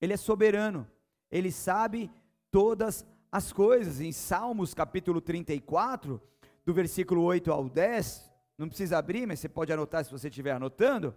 Ele 0.00 0.12
é 0.12 0.16
soberano. 0.16 0.86
Ele 1.30 1.50
sabe 1.50 2.10
todas 2.50 3.06
as 3.32 3.52
coisas. 3.52 4.00
Em 4.00 4.12
Salmos 4.12 4.74
capítulo 4.74 5.20
34, 5.20 6.20
do 6.64 6.74
versículo 6.74 7.22
8 7.22 7.50
ao 7.50 7.68
10, 7.68 8.30
não 8.58 8.68
precisa 8.68 8.98
abrir, 8.98 9.26
mas 9.26 9.40
você 9.40 9.48
pode 9.48 9.72
anotar 9.72 10.04
se 10.04 10.12
você 10.12 10.28
estiver 10.28 10.52
anotando. 10.52 11.16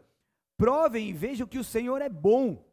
Provem 0.58 1.10
e 1.10 1.14
vejam 1.14 1.46
que 1.46 1.60
o 1.60 1.64
Senhor 1.64 2.02
é 2.02 2.08
bom. 2.08 2.66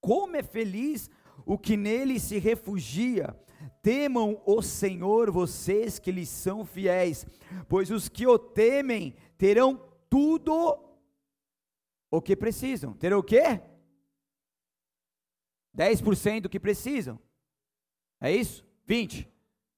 Como 0.00 0.36
é 0.36 0.42
feliz 0.42 1.10
o 1.44 1.58
que 1.58 1.76
nele 1.76 2.20
se 2.20 2.38
refugia. 2.38 3.36
Temam 3.82 4.40
o 4.44 4.62
Senhor, 4.62 5.30
vocês 5.30 5.98
que 5.98 6.12
lhe 6.12 6.26
são 6.26 6.64
fiéis, 6.64 7.26
pois 7.68 7.90
os 7.90 8.08
que 8.08 8.26
o 8.26 8.38
temem 8.38 9.14
terão 9.36 9.80
tudo 10.08 10.78
o 12.10 12.22
que 12.22 12.36
precisam. 12.36 12.92
Terão 12.94 13.18
o 13.18 13.22
quê? 13.22 13.60
10% 15.76 16.42
do 16.42 16.48
que 16.48 16.58
precisam. 16.58 17.18
É 18.20 18.34
isso? 18.34 18.64
20, 18.86 19.28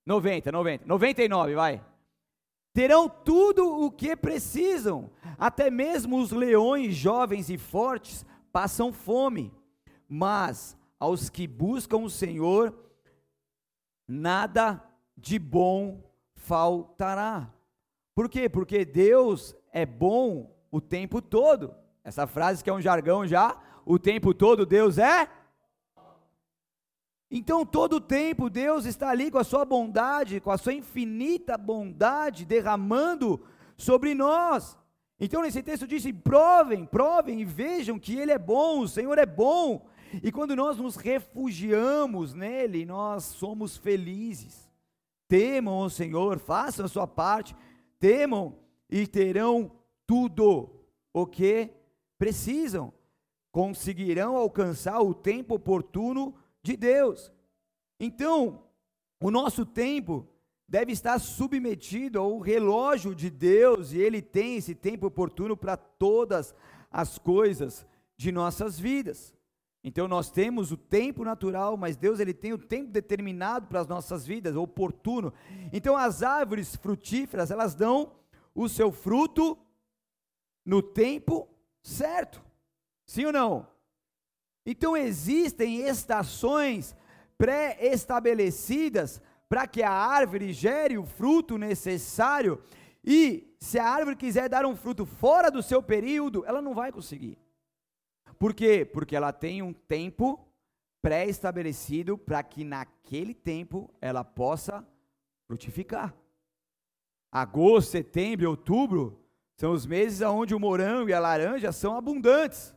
90, 0.06 0.52
90, 0.52 0.86
99, 0.86 1.54
vai. 1.54 1.84
Terão 2.72 3.08
tudo 3.08 3.84
o 3.84 3.90
que 3.90 4.14
precisam. 4.14 5.10
Até 5.36 5.70
mesmo 5.70 6.20
os 6.20 6.30
leões 6.30 6.94
jovens 6.94 7.50
e 7.50 7.58
fortes 7.58 8.24
passam 8.52 8.92
fome. 8.92 9.52
Mas 10.08 10.76
aos 10.98 11.28
que 11.28 11.46
buscam 11.46 11.98
o 11.98 12.10
Senhor, 12.10 12.87
nada 14.08 14.82
de 15.16 15.38
bom 15.38 16.02
faltará. 16.34 17.52
Por 18.14 18.28
quê? 18.28 18.48
Porque 18.48 18.84
Deus 18.84 19.54
é 19.70 19.84
bom 19.84 20.56
o 20.70 20.80
tempo 20.80 21.20
todo. 21.20 21.74
Essa 22.02 22.26
frase 22.26 22.64
que 22.64 22.70
é 22.70 22.72
um 22.72 22.80
jargão 22.80 23.26
já, 23.26 23.56
o 23.84 23.98
tempo 23.98 24.32
todo 24.32 24.64
Deus 24.64 24.98
é. 24.98 25.28
Então, 27.30 27.66
todo 27.66 27.96
o 27.96 28.00
tempo, 28.00 28.48
Deus 28.48 28.86
está 28.86 29.10
ali 29.10 29.30
com 29.30 29.36
a 29.36 29.44
sua 29.44 29.64
bondade, 29.64 30.40
com 30.40 30.50
a 30.50 30.56
sua 30.56 30.72
infinita 30.72 31.58
bondade 31.58 32.46
derramando 32.46 33.44
sobre 33.76 34.14
nós. 34.14 34.78
Então, 35.20 35.42
nesse 35.42 35.62
texto 35.62 35.86
diz: 35.86 36.04
provem, 36.24 36.86
provem 36.86 37.40
e 37.40 37.44
vejam 37.44 37.98
que 37.98 38.16
Ele 38.16 38.32
é 38.32 38.38
bom, 38.38 38.80
o 38.80 38.88
Senhor 38.88 39.18
é 39.18 39.26
bom, 39.26 39.86
e 40.22 40.32
quando 40.32 40.56
nós 40.56 40.78
nos 40.78 40.96
refugiamos 40.96 42.34
nele, 42.34 42.84
nós 42.84 43.24
somos 43.24 43.76
felizes. 43.76 44.68
Temam 45.26 45.80
o 45.80 45.90
Senhor, 45.90 46.38
façam 46.38 46.86
a 46.86 46.88
sua 46.88 47.06
parte, 47.06 47.54
temam 47.98 48.58
e 48.88 49.06
terão 49.06 49.70
tudo 50.06 50.70
o 51.12 51.26
que 51.26 51.70
precisam. 52.18 52.92
Conseguirão 53.52 54.36
alcançar 54.36 55.00
o 55.00 55.14
tempo 55.14 55.54
oportuno 55.54 56.34
de 56.62 56.76
Deus. 56.76 57.32
Então, 58.00 58.62
o 59.20 59.30
nosso 59.30 59.66
tempo 59.66 60.26
deve 60.66 60.92
estar 60.92 61.18
submetido 61.18 62.18
ao 62.18 62.38
relógio 62.38 63.14
de 63.14 63.30
Deus 63.30 63.92
e 63.92 63.98
ele 63.98 64.20
tem 64.20 64.56
esse 64.56 64.74
tempo 64.74 65.06
oportuno 65.06 65.56
para 65.56 65.76
todas 65.76 66.54
as 66.90 67.18
coisas 67.18 67.86
de 68.16 68.30
nossas 68.30 68.78
vidas. 68.78 69.37
Então 69.82 70.08
nós 70.08 70.30
temos 70.30 70.72
o 70.72 70.76
tempo 70.76 71.24
natural, 71.24 71.76
mas 71.76 71.96
Deus 71.96 72.20
ele 72.20 72.34
tem 72.34 72.52
o 72.52 72.58
tempo 72.58 72.90
determinado 72.90 73.66
para 73.66 73.80
as 73.80 73.86
nossas 73.86 74.26
vidas, 74.26 74.56
oportuno. 74.56 75.32
Então 75.72 75.96
as 75.96 76.22
árvores 76.22 76.74
frutíferas, 76.76 77.50
elas 77.50 77.74
dão 77.74 78.12
o 78.54 78.68
seu 78.68 78.90
fruto 78.90 79.56
no 80.64 80.82
tempo 80.82 81.48
certo. 81.82 82.42
Sim 83.06 83.26
ou 83.26 83.32
não? 83.32 83.66
Então 84.66 84.96
existem 84.96 85.80
estações 85.88 86.94
pré-estabelecidas 87.38 89.22
para 89.48 89.66
que 89.66 89.82
a 89.82 89.92
árvore 89.92 90.52
gere 90.52 90.98
o 90.98 91.06
fruto 91.06 91.56
necessário 91.56 92.60
e 93.02 93.56
se 93.58 93.78
a 93.78 93.88
árvore 93.88 94.16
quiser 94.16 94.48
dar 94.48 94.66
um 94.66 94.76
fruto 94.76 95.06
fora 95.06 95.50
do 95.50 95.62
seu 95.62 95.82
período, 95.82 96.44
ela 96.44 96.60
não 96.60 96.74
vai 96.74 96.92
conseguir. 96.92 97.38
Por 98.38 98.54
quê? 98.54 98.84
Porque 98.84 99.16
ela 99.16 99.32
tem 99.32 99.62
um 99.62 99.72
tempo 99.72 100.48
pré-estabelecido 101.02 102.16
para 102.16 102.42
que 102.42 102.64
naquele 102.64 103.34
tempo 103.34 103.92
ela 104.00 104.24
possa 104.24 104.86
frutificar. 105.46 106.14
Agosto, 107.30 107.90
setembro 107.90 108.48
outubro 108.48 109.24
são 109.56 109.72
os 109.72 109.86
meses 109.86 110.20
onde 110.20 110.54
o 110.54 110.60
morango 110.60 111.10
e 111.10 111.12
a 111.12 111.20
laranja 111.20 111.72
são 111.72 111.96
abundantes. 111.96 112.74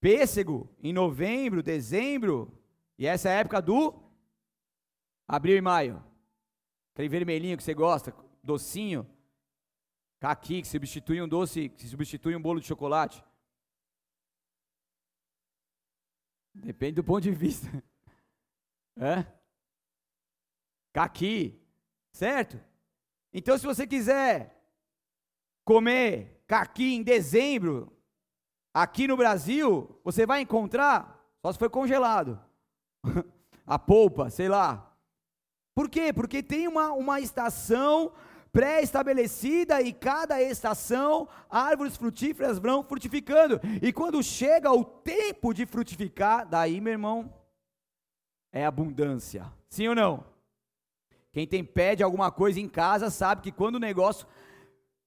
Pêssego 0.00 0.68
em 0.82 0.92
novembro, 0.92 1.62
dezembro, 1.62 2.52
e 2.98 3.06
essa 3.06 3.28
é 3.28 3.32
a 3.32 3.40
época 3.40 3.62
do 3.62 3.94
abril 5.26 5.56
e 5.56 5.60
maio. 5.60 6.02
Aquele 6.92 7.08
vermelhinho 7.08 7.56
que 7.56 7.62
você 7.62 7.74
gosta, 7.74 8.14
docinho, 8.42 9.06
caqui 10.20 10.62
que 10.62 10.68
substitui 10.68 11.20
um 11.20 11.28
doce, 11.28 11.68
que 11.68 11.86
substitui 11.88 12.36
um 12.36 12.40
bolo 12.40 12.60
de 12.60 12.66
chocolate. 12.66 13.24
Depende 16.56 16.96
do 16.96 17.04
ponto 17.04 17.22
de 17.22 17.30
vista. 17.30 17.68
É? 18.98 19.26
Caqui, 20.90 21.60
certo? 22.10 22.58
Então, 23.30 23.58
se 23.58 23.66
você 23.66 23.86
quiser 23.86 24.58
comer 25.66 26.42
caqui 26.46 26.94
em 26.94 27.02
dezembro, 27.02 27.94
aqui 28.72 29.06
no 29.06 29.14
Brasil, 29.14 30.00
você 30.02 30.24
vai 30.24 30.40
encontrar, 30.40 31.22
só 31.42 31.52
se 31.52 31.58
foi 31.58 31.68
congelado, 31.68 32.40
a 33.66 33.78
polpa, 33.78 34.30
sei 34.30 34.48
lá. 34.48 34.96
Por 35.74 35.90
quê? 35.90 36.10
Porque 36.10 36.42
tem 36.42 36.66
uma, 36.66 36.92
uma 36.92 37.20
estação 37.20 38.14
pré-estabelecida 38.56 39.82
e 39.82 39.92
cada 39.92 40.40
estação 40.40 41.28
árvores 41.50 41.94
frutíferas 41.94 42.58
vão 42.58 42.82
frutificando. 42.82 43.60
E 43.82 43.92
quando 43.92 44.22
chega 44.22 44.72
o 44.72 44.82
tempo 44.82 45.52
de 45.52 45.66
frutificar, 45.66 46.48
daí, 46.48 46.80
meu 46.80 46.92
irmão, 46.92 47.30
é 48.50 48.64
abundância. 48.64 49.52
Sim 49.68 49.88
ou 49.88 49.94
não? 49.94 50.24
Quem 51.32 51.46
tem 51.46 51.62
pé 51.62 51.94
de 51.94 52.02
alguma 52.02 52.32
coisa 52.32 52.58
em 52.58 52.66
casa 52.66 53.10
sabe 53.10 53.42
que 53.42 53.52
quando 53.52 53.74
o 53.74 53.78
negócio 53.78 54.26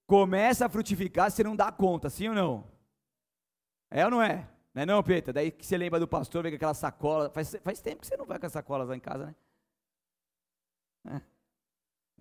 começa 0.06 0.68
a 0.68 0.70
frutificar, 0.70 1.32
você 1.32 1.44
não 1.44 1.56
dá 1.56 1.72
conta, 1.72 2.08
sim 2.08 2.28
ou 2.30 2.36
não? 2.36 2.64
É 3.90 4.06
ou 4.06 4.12
não 4.12 4.22
é? 4.22 4.48
Não 4.76 4.84
é 4.84 4.86
não, 4.86 5.02
Peter? 5.02 5.34
Daí 5.34 5.50
que 5.50 5.66
você 5.66 5.76
lembra 5.76 6.00
do 6.00 6.08
pastor, 6.08 6.44
vem 6.44 6.52
com 6.52 6.58
aquela 6.58 6.76
sacola. 6.76 7.32
Faz, 7.32 7.56
faz 7.64 7.82
tempo 7.82 8.02
que 8.02 8.08
você 8.08 8.16
não 8.16 8.28
vai 8.28 8.38
com 8.38 8.46
as 8.46 8.52
sacolas 8.52 8.88
lá 8.88 8.96
em 8.96 9.00
casa, 9.00 9.26
né? 9.26 9.36
É. 11.16 11.39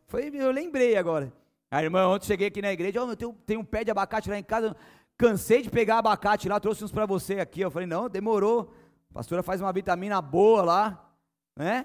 Foi, 0.09 0.31
eu 0.35 0.51
lembrei 0.51 0.97
agora. 0.97 1.31
A 1.71 1.83
irmã, 1.83 2.09
ontem 2.09 2.27
cheguei 2.27 2.49
aqui 2.49 2.63
na 2.63 2.73
igreja, 2.73 3.05
oh, 3.05 3.11
eu 3.11 3.17
tenho, 3.17 3.33
tenho 3.47 3.61
um 3.61 3.65
pé 3.65 3.85
de 3.85 3.91
abacate 3.91 4.31
lá 4.31 4.39
em 4.39 4.43
casa, 4.43 4.75
cansei 5.19 5.61
de 5.61 5.69
pegar 5.69 5.99
abacate 5.99 6.49
lá, 6.49 6.59
trouxe 6.59 6.83
uns 6.83 6.91
para 6.91 7.05
você 7.05 7.41
aqui. 7.41 7.61
Eu 7.61 7.71
falei, 7.71 7.87
não, 7.87 8.09
demorou. 8.09 8.75
A 9.11 9.15
pastora 9.15 9.43
faz 9.43 9.61
uma 9.61 9.73
vitamina 9.73 10.21
boa 10.23 10.63
lá, 10.63 11.15
né? 11.55 11.85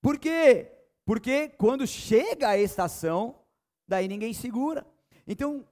Por 0.00 0.18
quê? 0.18 0.72
Porque 1.04 1.50
quando 1.50 1.86
chega 1.86 2.48
a 2.48 2.58
estação, 2.58 3.36
daí 3.86 4.08
ninguém 4.08 4.32
segura. 4.32 4.86
Então, 5.26 5.66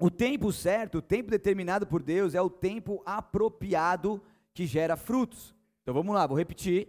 o 0.00 0.10
tempo 0.10 0.52
certo, 0.52 0.98
o 0.98 1.02
tempo 1.02 1.30
determinado 1.30 1.86
por 1.86 2.02
Deus, 2.02 2.34
é 2.34 2.42
o 2.42 2.50
tempo 2.50 3.00
apropriado 3.06 4.20
que 4.52 4.66
gera 4.66 4.96
frutos. 4.96 5.54
Então 5.82 5.94
vamos 5.94 6.14
lá, 6.14 6.26
vou 6.26 6.36
repetir. 6.36 6.88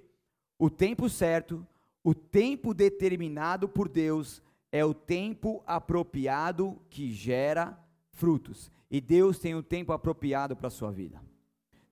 O 0.58 0.72
tempo 0.72 1.08
certo, 1.08 1.66
o 2.04 2.14
tempo 2.14 2.74
determinado 2.74 3.70
por 3.70 3.88
Deus 3.88 4.42
é 4.72 4.84
o 4.84 4.94
tempo 4.94 5.64
apropriado 5.66 6.82
que 6.90 7.12
gera 7.12 7.80
frutos. 8.12 8.72
E 8.92 9.00
Deus 9.00 9.40
tem 9.40 9.56
o 9.56 9.64
tempo 9.64 9.94
apropriado 9.94 10.56
para 10.56 10.68
a 10.68 10.72
sua 10.72 10.92
vida. 10.92 11.22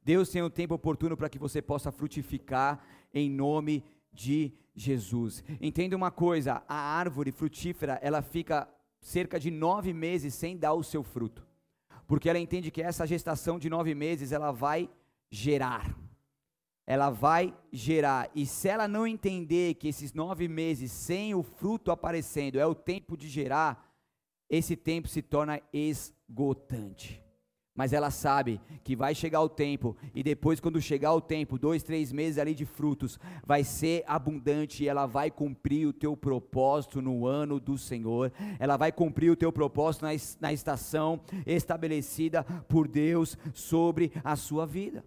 Deus 0.04 0.30
tem 0.30 0.42
o 0.42 0.50
tempo 0.50 0.74
oportuno 0.74 1.16
para 1.16 1.30
que 1.30 1.40
você 1.40 1.62
possa 1.62 1.92
frutificar 1.92 2.84
em 3.14 3.30
nome 3.30 3.84
de 4.12 4.52
Jesus. 4.76 5.44
Entenda 5.62 5.96
uma 5.96 6.12
coisa: 6.12 6.64
a 6.68 6.76
árvore 6.76 7.32
frutífera 7.32 8.00
ela 8.02 8.22
fica 8.22 8.68
cerca 9.00 9.40
de 9.40 9.50
nove 9.50 9.94
meses 9.94 10.34
sem 10.34 10.58
dar 10.58 10.74
o 10.74 10.84
seu 10.84 11.04
fruto, 11.04 11.48
porque 12.06 12.30
ela 12.30 12.40
entende 12.40 12.72
que 12.72 12.82
essa 12.82 13.08
gestação 13.08 13.58
de 13.58 13.70
nove 13.70 13.96
meses 13.96 14.32
ela 14.32 14.52
vai 14.52 14.90
gerar 15.30 15.96
ela 16.92 17.10
vai 17.10 17.54
gerar. 17.72 18.30
E 18.36 18.46
se 18.46 18.68
ela 18.68 18.86
não 18.86 19.08
entender 19.08 19.76
que 19.76 19.88
esses 19.88 20.12
nove 20.14 20.50
meses 20.50 20.92
sem 20.92 21.34
o 21.34 21.42
fruto 21.42 21.90
aparecendo 21.90 22.60
é 22.60 22.66
o 22.66 22.76
tempo 22.76 23.16
de 23.16 23.30
gerar, 23.30 23.90
esse 24.50 24.76
tempo 24.76 25.08
se 25.08 25.22
torna 25.22 25.62
esgotante. 25.72 27.24
mas 27.74 27.94
ela 27.94 28.12
sabe 28.12 28.60
que 28.84 28.94
vai 28.94 29.16
chegar 29.16 29.42
o 29.42 29.48
tempo, 29.48 29.96
e 30.14 30.22
depois, 30.22 30.60
quando 30.60 30.82
chegar 30.82 31.14
o 31.14 31.22
tempo, 31.22 31.58
dois, 31.58 31.82
três 31.82 32.12
meses 32.12 32.38
ali 32.38 32.54
de 32.54 32.66
frutos, 32.66 33.18
vai 33.46 33.64
ser 33.64 34.04
abundante 34.06 34.84
e 34.84 34.90
ela 34.90 35.06
vai 35.06 35.32
cumprir 35.32 35.88
o 35.88 35.94
teu 35.94 36.18
propósito 36.18 37.02
no 37.02 37.26
ano 37.26 37.58
do 37.58 37.78
Senhor, 37.78 38.34
ela 38.60 38.76
vai 38.76 38.92
cumprir 38.92 39.32
o 39.32 39.38
teu 39.38 39.52
propósito 39.54 40.04
na, 40.04 40.12
na 40.42 40.52
estação 40.52 41.22
estabelecida 41.46 42.44
por 42.68 42.86
Deus 42.86 43.38
sobre 43.54 44.12
a 44.24 44.36
sua 44.36 44.66
vida. 44.66 45.06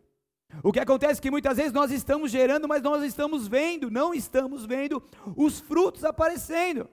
O 0.62 0.73
que 0.73 0.81
acontece 0.81 1.21
é 1.21 1.23
que 1.23 1.31
muitas 1.31 1.57
vezes 1.57 1.73
nós 1.73 1.90
estamos 1.90 2.31
gerando, 2.31 2.69
mas 2.69 2.83
nós 2.83 3.03
estamos 3.03 3.49
vendo, 3.49 3.90
não 3.90 4.14
estamos 4.14 4.64
vendo 4.64 5.03
os 5.37 5.61
frutos 5.61 6.05
aparecendo. 6.05 6.88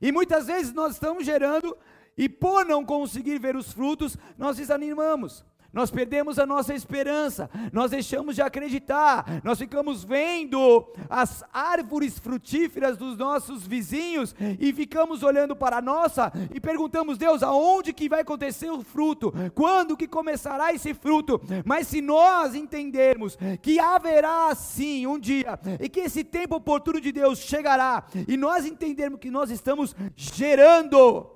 E 0.00 0.10
muitas 0.10 0.46
vezes 0.46 0.72
nós 0.72 0.94
estamos 0.94 1.24
gerando, 1.24 1.76
e 2.16 2.28
por 2.28 2.64
não 2.64 2.84
conseguir 2.84 3.38
ver 3.38 3.56
os 3.56 3.72
frutos, 3.72 4.16
nós 4.36 4.56
desanimamos 4.56 5.44
nós 5.72 5.90
perdemos 5.90 6.38
a 6.38 6.46
nossa 6.46 6.74
esperança, 6.74 7.48
nós 7.72 7.92
deixamos 7.92 8.34
de 8.34 8.42
acreditar, 8.42 9.40
nós 9.44 9.58
ficamos 9.58 10.04
vendo 10.04 10.92
as 11.08 11.44
árvores 11.52 12.18
frutíferas 12.18 12.96
dos 12.96 13.16
nossos 13.16 13.66
vizinhos 13.66 14.34
e 14.58 14.72
ficamos 14.72 15.22
olhando 15.22 15.54
para 15.54 15.78
a 15.78 15.82
nossa 15.82 16.32
e 16.52 16.60
perguntamos, 16.60 17.18
Deus, 17.18 17.42
aonde 17.42 17.92
que 17.92 18.08
vai 18.08 18.22
acontecer 18.22 18.70
o 18.70 18.82
fruto? 18.82 19.32
Quando 19.54 19.96
que 19.96 20.08
começará 20.08 20.72
esse 20.72 20.92
fruto? 20.92 21.40
Mas 21.64 21.86
se 21.86 22.00
nós 22.00 22.54
entendermos 22.54 23.38
que 23.62 23.78
haverá 23.78 24.54
sim 24.54 25.06
um 25.06 25.18
dia 25.18 25.58
e 25.78 25.88
que 25.88 26.00
esse 26.00 26.24
tempo 26.24 26.56
oportuno 26.56 27.00
de 27.00 27.12
Deus 27.12 27.38
chegará 27.38 28.04
e 28.26 28.36
nós 28.36 28.66
entendermos 28.66 29.20
que 29.20 29.30
nós 29.30 29.50
estamos 29.50 29.94
gerando, 30.16 31.30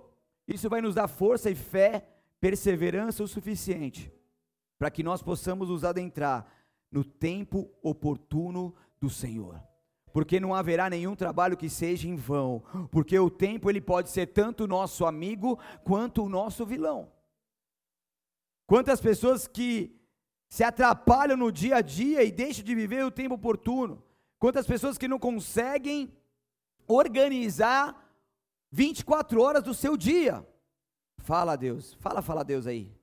isso 0.48 0.68
vai 0.68 0.80
nos 0.80 0.94
dar 0.94 1.08
força 1.08 1.50
e 1.50 1.54
fé, 1.54 2.06
perseverança 2.40 3.22
o 3.22 3.28
suficiente 3.28 4.13
para 4.84 4.90
que 4.90 5.02
nós 5.02 5.22
possamos 5.22 5.70
nos 5.70 5.82
adentrar 5.82 6.46
no 6.92 7.02
tempo 7.02 7.70
oportuno 7.82 8.74
do 9.00 9.08
Senhor. 9.08 9.58
Porque 10.12 10.38
não 10.38 10.54
haverá 10.54 10.90
nenhum 10.90 11.16
trabalho 11.16 11.56
que 11.56 11.70
seja 11.70 12.06
em 12.06 12.16
vão, 12.16 12.62
porque 12.90 13.18
o 13.18 13.30
tempo 13.30 13.70
ele 13.70 13.80
pode 13.80 14.10
ser 14.10 14.26
tanto 14.26 14.68
nosso 14.68 15.06
amigo 15.06 15.58
quanto 15.84 16.22
o 16.22 16.28
nosso 16.28 16.66
vilão. 16.66 17.10
Quantas 18.66 19.00
pessoas 19.00 19.48
que 19.48 19.98
se 20.50 20.62
atrapalham 20.62 21.38
no 21.38 21.50
dia 21.50 21.76
a 21.76 21.80
dia 21.80 22.22
e 22.22 22.30
deixam 22.30 22.62
de 22.62 22.74
viver 22.74 23.06
o 23.06 23.10
tempo 23.10 23.36
oportuno? 23.36 24.04
Quantas 24.38 24.66
pessoas 24.66 24.98
que 24.98 25.08
não 25.08 25.18
conseguem 25.18 26.12
organizar 26.86 28.06
24 28.70 29.40
horas 29.40 29.62
do 29.62 29.72
seu 29.72 29.96
dia? 29.96 30.46
Fala 31.16 31.56
Deus, 31.56 31.94
fala, 31.94 32.20
fala 32.20 32.44
Deus 32.44 32.66
aí. 32.66 32.94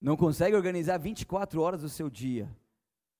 Não 0.00 0.16
consegue 0.16 0.56
organizar 0.56 0.98
24 0.98 1.60
horas 1.60 1.82
do 1.82 1.88
seu 1.88 2.08
dia. 2.08 2.50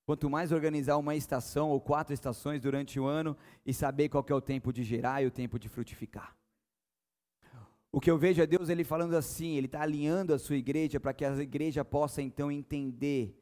Quanto 0.07 0.31
mais 0.31 0.51
organizar 0.51 0.97
uma 0.97 1.15
estação 1.15 1.71
ou 1.71 1.81
quatro 1.81 2.15
estações 2.15 2.61
durante 2.61 2.99
o 2.99 3.07
ano 3.07 3.37
e 3.65 3.73
saber 3.73 4.09
qual 4.09 4.25
é 4.29 4.35
o 4.35 4.41
tempo 4.41 4.73
de 4.73 4.83
gerar 4.83 5.23
e 5.23 5.27
o 5.27 5.31
tempo 5.31 5.59
de 5.59 5.69
frutificar. 5.69 6.37
O 7.93 8.01
que 8.01 8.11
eu 8.11 8.17
vejo 8.17 8.41
é 8.41 8.47
Deus 8.47 8.69
ele 8.69 8.85
falando 8.85 9.15
assim, 9.15 9.57
ele 9.57 9.67
está 9.67 9.83
alinhando 9.83 10.33
a 10.33 10.39
sua 10.39 10.57
igreja 10.57 10.99
para 10.99 11.13
que 11.13 11.25
a 11.25 11.37
igreja 11.37 11.85
possa 11.85 12.23
então 12.23 12.51
entender 12.51 13.37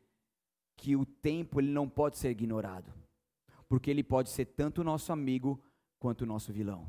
que 0.76 0.96
o 0.96 1.04
tempo 1.04 1.60
ele 1.60 1.70
não 1.70 1.88
pode 1.88 2.16
ser 2.16 2.30
ignorado, 2.30 2.92
porque 3.68 3.90
ele 3.90 4.02
pode 4.02 4.30
ser 4.30 4.46
tanto 4.46 4.84
nosso 4.84 5.12
amigo 5.12 5.62
quanto 5.98 6.24
nosso 6.24 6.52
vilão. 6.52 6.86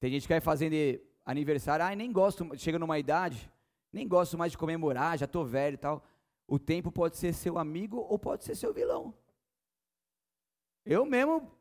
Tem 0.00 0.10
gente 0.12 0.22
que 0.22 0.32
vai 0.32 0.40
fazendo 0.40 0.74
aniversário, 1.30 1.84
ai, 1.84 1.94
nem 1.94 2.10
gosto, 2.10 2.48
chega 2.56 2.78
numa 2.78 2.98
idade, 2.98 3.52
nem 3.92 4.08
gosto 4.08 4.38
mais 4.38 4.52
de 4.52 4.56
comemorar, 4.56 5.18
já 5.18 5.26
estou 5.26 5.44
velho 5.44 5.74
e 5.74 5.78
tal. 5.78 6.02
O 6.46 6.58
tempo 6.58 6.90
pode 6.90 7.18
ser 7.18 7.34
seu 7.34 7.58
amigo 7.58 7.98
ou 7.98 8.18
pode 8.18 8.44
ser 8.44 8.54
seu 8.54 8.72
vilão. 8.72 9.12
Eu 10.86 11.04
mesmo 11.04 11.52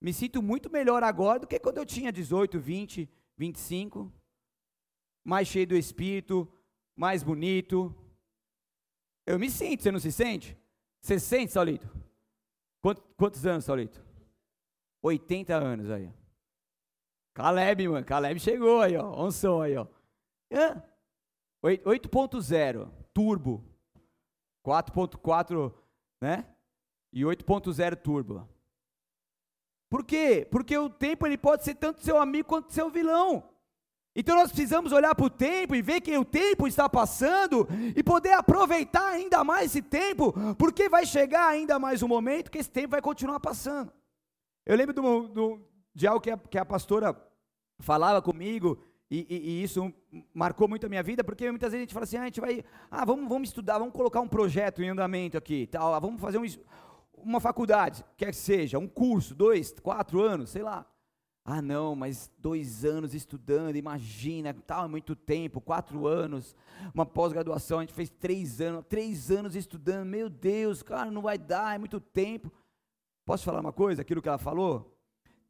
me 0.00 0.12
sinto 0.12 0.42
muito 0.42 0.68
melhor 0.68 1.04
agora 1.04 1.38
do 1.38 1.46
que 1.46 1.60
quando 1.60 1.78
eu 1.78 1.86
tinha 1.86 2.10
18, 2.10 2.58
20, 2.58 3.08
25, 3.36 4.12
mais 5.22 5.46
cheio 5.46 5.68
do 5.68 5.76
espírito, 5.76 6.52
mais 6.96 7.22
bonito. 7.22 7.94
Eu 9.24 9.38
me 9.38 9.48
sinto, 9.48 9.84
você 9.84 9.92
não 9.92 10.00
se 10.00 10.10
sente? 10.10 10.58
Você 11.00 11.20
sente, 11.20 11.52
Saulito? 11.52 11.88
Quantos, 12.80 13.04
quantos 13.16 13.46
anos, 13.46 13.64
Saulito? 13.64 14.04
80 15.00 15.54
anos 15.54 15.90
aí. 15.90 16.12
Caleb, 17.34 17.88
mano. 17.88 18.04
Caleb 18.04 18.40
chegou 18.40 18.80
aí, 18.80 18.96
ó. 18.96 19.24
Um 19.24 19.30
som 19.30 19.62
aí, 19.62 19.76
ó. 19.76 19.86
8.0 21.64 22.90
turbo. 23.12 23.64
4.4, 24.64 25.72
né? 26.20 26.46
E 27.12 27.22
8.0 27.22 27.96
turbo. 27.96 28.48
Por 29.90 30.04
quê? 30.04 30.46
Porque 30.50 30.76
o 30.78 30.88
tempo 30.88 31.26
ele 31.26 31.36
pode 31.36 31.64
ser 31.64 31.74
tanto 31.74 32.02
seu 32.02 32.18
amigo 32.18 32.48
quanto 32.48 32.72
seu 32.72 32.88
vilão. 32.88 33.48
Então 34.14 34.36
nós 34.36 34.50
precisamos 34.50 34.92
olhar 34.92 35.14
para 35.14 35.24
o 35.24 35.30
tempo 35.30 35.74
e 35.74 35.82
ver 35.82 36.00
que 36.00 36.16
o 36.16 36.24
tempo 36.24 36.68
está 36.68 36.88
passando 36.88 37.66
e 37.96 38.02
poder 38.02 38.32
aproveitar 38.32 39.08
ainda 39.08 39.42
mais 39.42 39.70
esse 39.70 39.80
tempo, 39.80 40.34
porque 40.56 40.88
vai 40.88 41.06
chegar 41.06 41.48
ainda 41.48 41.78
mais 41.78 42.02
um 42.02 42.08
momento 42.08 42.50
que 42.50 42.58
esse 42.58 42.70
tempo 42.70 42.90
vai 42.90 43.00
continuar 43.00 43.40
passando. 43.40 43.90
Eu 44.66 44.76
lembro 44.76 44.94
do, 44.94 45.28
de 45.94 46.06
algo 46.06 46.20
que 46.20 46.30
a, 46.30 46.36
que 46.36 46.58
a 46.58 46.64
pastora 46.64 47.16
falava 47.78 48.22
comigo, 48.22 48.78
e, 49.10 49.26
e, 49.28 49.36
e, 49.36 49.62
isso 49.62 49.92
marcou 50.32 50.66
muito 50.66 50.86
a 50.86 50.88
minha 50.88 51.02
vida, 51.02 51.22
porque 51.22 51.50
muitas 51.50 51.72
vezes 51.72 51.82
a 51.82 51.84
gente 51.84 51.92
fala 51.92 52.04
assim, 52.04 52.16
ah, 52.16 52.22
a 52.22 52.24
gente 52.24 52.40
vai, 52.40 52.64
ah, 52.90 53.04
vamos, 53.04 53.28
vamos 53.28 53.48
estudar, 53.50 53.78
vamos 53.78 53.92
colocar 53.92 54.20
um 54.20 54.28
projeto 54.28 54.82
em 54.82 54.88
andamento 54.88 55.36
aqui, 55.36 55.66
tal, 55.66 55.92
ah, 55.92 55.98
vamos 55.98 56.20
fazer 56.20 56.38
um, 56.38 56.44
uma 57.18 57.38
faculdade, 57.38 58.02
quer 58.16 58.30
que 58.30 58.36
seja, 58.36 58.78
um 58.78 58.88
curso, 58.88 59.34
dois, 59.34 59.72
quatro 59.80 60.22
anos, 60.22 60.50
sei 60.50 60.62
lá. 60.62 60.86
Ah, 61.44 61.60
não, 61.60 61.96
mas 61.96 62.30
dois 62.38 62.84
anos 62.84 63.14
estudando, 63.14 63.74
imagina, 63.74 64.54
tal, 64.54 64.84
é 64.84 64.88
muito 64.88 65.16
tempo, 65.16 65.60
quatro 65.60 66.06
anos, 66.06 66.54
uma 66.94 67.04
pós-graduação, 67.04 67.80
a 67.80 67.82
gente 67.82 67.92
fez 67.92 68.08
três 68.08 68.60
anos, 68.60 68.84
três 68.88 69.30
anos 69.30 69.56
estudando, 69.56 70.06
meu 70.06 70.30
Deus, 70.30 70.82
cara, 70.82 71.10
não 71.10 71.20
vai 71.20 71.36
dar, 71.36 71.74
é 71.74 71.78
muito 71.78 72.00
tempo. 72.00 72.50
Posso 73.26 73.44
falar 73.44 73.60
uma 73.60 73.72
coisa, 73.72 74.02
aquilo 74.02 74.22
que 74.22 74.28
ela 74.28 74.38
falou? 74.38 74.96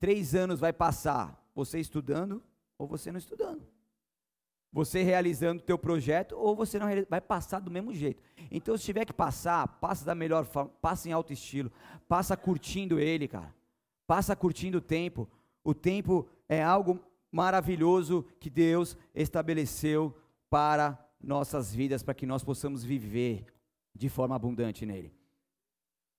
Três 0.02 0.34
anos 0.34 0.58
vai 0.58 0.72
passar, 0.72 1.40
você 1.54 1.78
estudando 1.78 2.42
ou 2.76 2.88
você 2.88 3.12
não 3.12 3.18
estudando. 3.20 3.64
Você 4.72 5.00
realizando 5.04 5.62
o 5.62 5.64
teu 5.64 5.78
projeto 5.78 6.32
ou 6.36 6.56
você 6.56 6.76
não 6.76 6.88
vai 7.08 7.20
passar 7.20 7.60
do 7.60 7.70
mesmo 7.70 7.94
jeito. 7.94 8.20
Então, 8.50 8.76
se 8.76 8.82
tiver 8.82 9.04
que 9.04 9.12
passar, 9.12 9.64
passa 9.78 10.04
da 10.04 10.12
melhor 10.12 10.44
forma, 10.44 10.72
passa 10.80 11.08
em 11.08 11.12
alto 11.12 11.32
estilo, 11.32 11.70
passa 12.08 12.36
curtindo 12.36 12.98
ele, 12.98 13.28
cara. 13.28 13.54
Passa 14.04 14.34
curtindo 14.34 14.78
o 14.78 14.80
tempo. 14.80 15.30
O 15.62 15.72
tempo 15.72 16.28
é 16.48 16.60
algo 16.60 16.98
maravilhoso 17.30 18.26
que 18.40 18.50
Deus 18.50 18.96
estabeleceu 19.14 20.12
para 20.50 20.98
nossas 21.22 21.72
vidas, 21.72 22.02
para 22.02 22.12
que 22.12 22.26
nós 22.26 22.42
possamos 22.42 22.82
viver 22.82 23.46
de 23.94 24.08
forma 24.08 24.34
abundante 24.34 24.84
nele. 24.84 25.14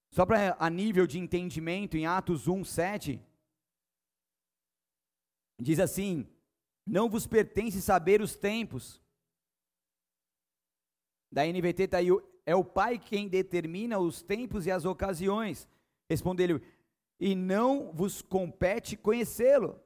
Só 0.09 0.25
para 0.25 0.55
a 0.57 0.69
nível 0.69 1.05
de 1.05 1.19
entendimento, 1.19 1.97
em 1.97 2.05
Atos 2.05 2.47
1, 2.47 2.63
7, 2.63 3.21
Diz 5.63 5.79
assim: 5.79 6.27
Não 6.85 7.09
vos 7.09 7.25
pertence 7.25 7.81
saber 7.81 8.21
os 8.21 8.35
tempos. 8.35 9.01
Da 11.31 11.45
NVT 11.45 11.83
está 11.83 11.97
aí: 11.97 12.09
É 12.45 12.53
o 12.53 12.65
Pai 12.65 12.99
quem 12.99 13.29
determina 13.29 13.97
os 13.97 14.21
tempos 14.21 14.67
e 14.67 14.71
as 14.71 14.83
ocasiões. 14.83 15.67
Respondeu 16.09 16.43
ele: 16.43 16.65
E 17.17 17.33
não 17.33 17.93
vos 17.93 18.21
compete 18.21 18.97
conhecê-lo. 18.97 19.79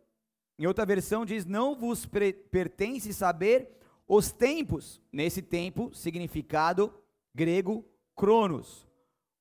Em 0.58 0.66
outra 0.66 0.84
versão 0.86 1.24
diz: 1.24 1.46
Não 1.46 1.76
vos 1.76 2.08
pertence 2.08 3.14
saber 3.14 3.78
os 4.08 4.32
tempos. 4.32 5.00
Nesse 5.12 5.44
tempo, 5.44 5.94
significado 5.94 6.92
grego, 7.36 7.86
cronos. 8.16 8.88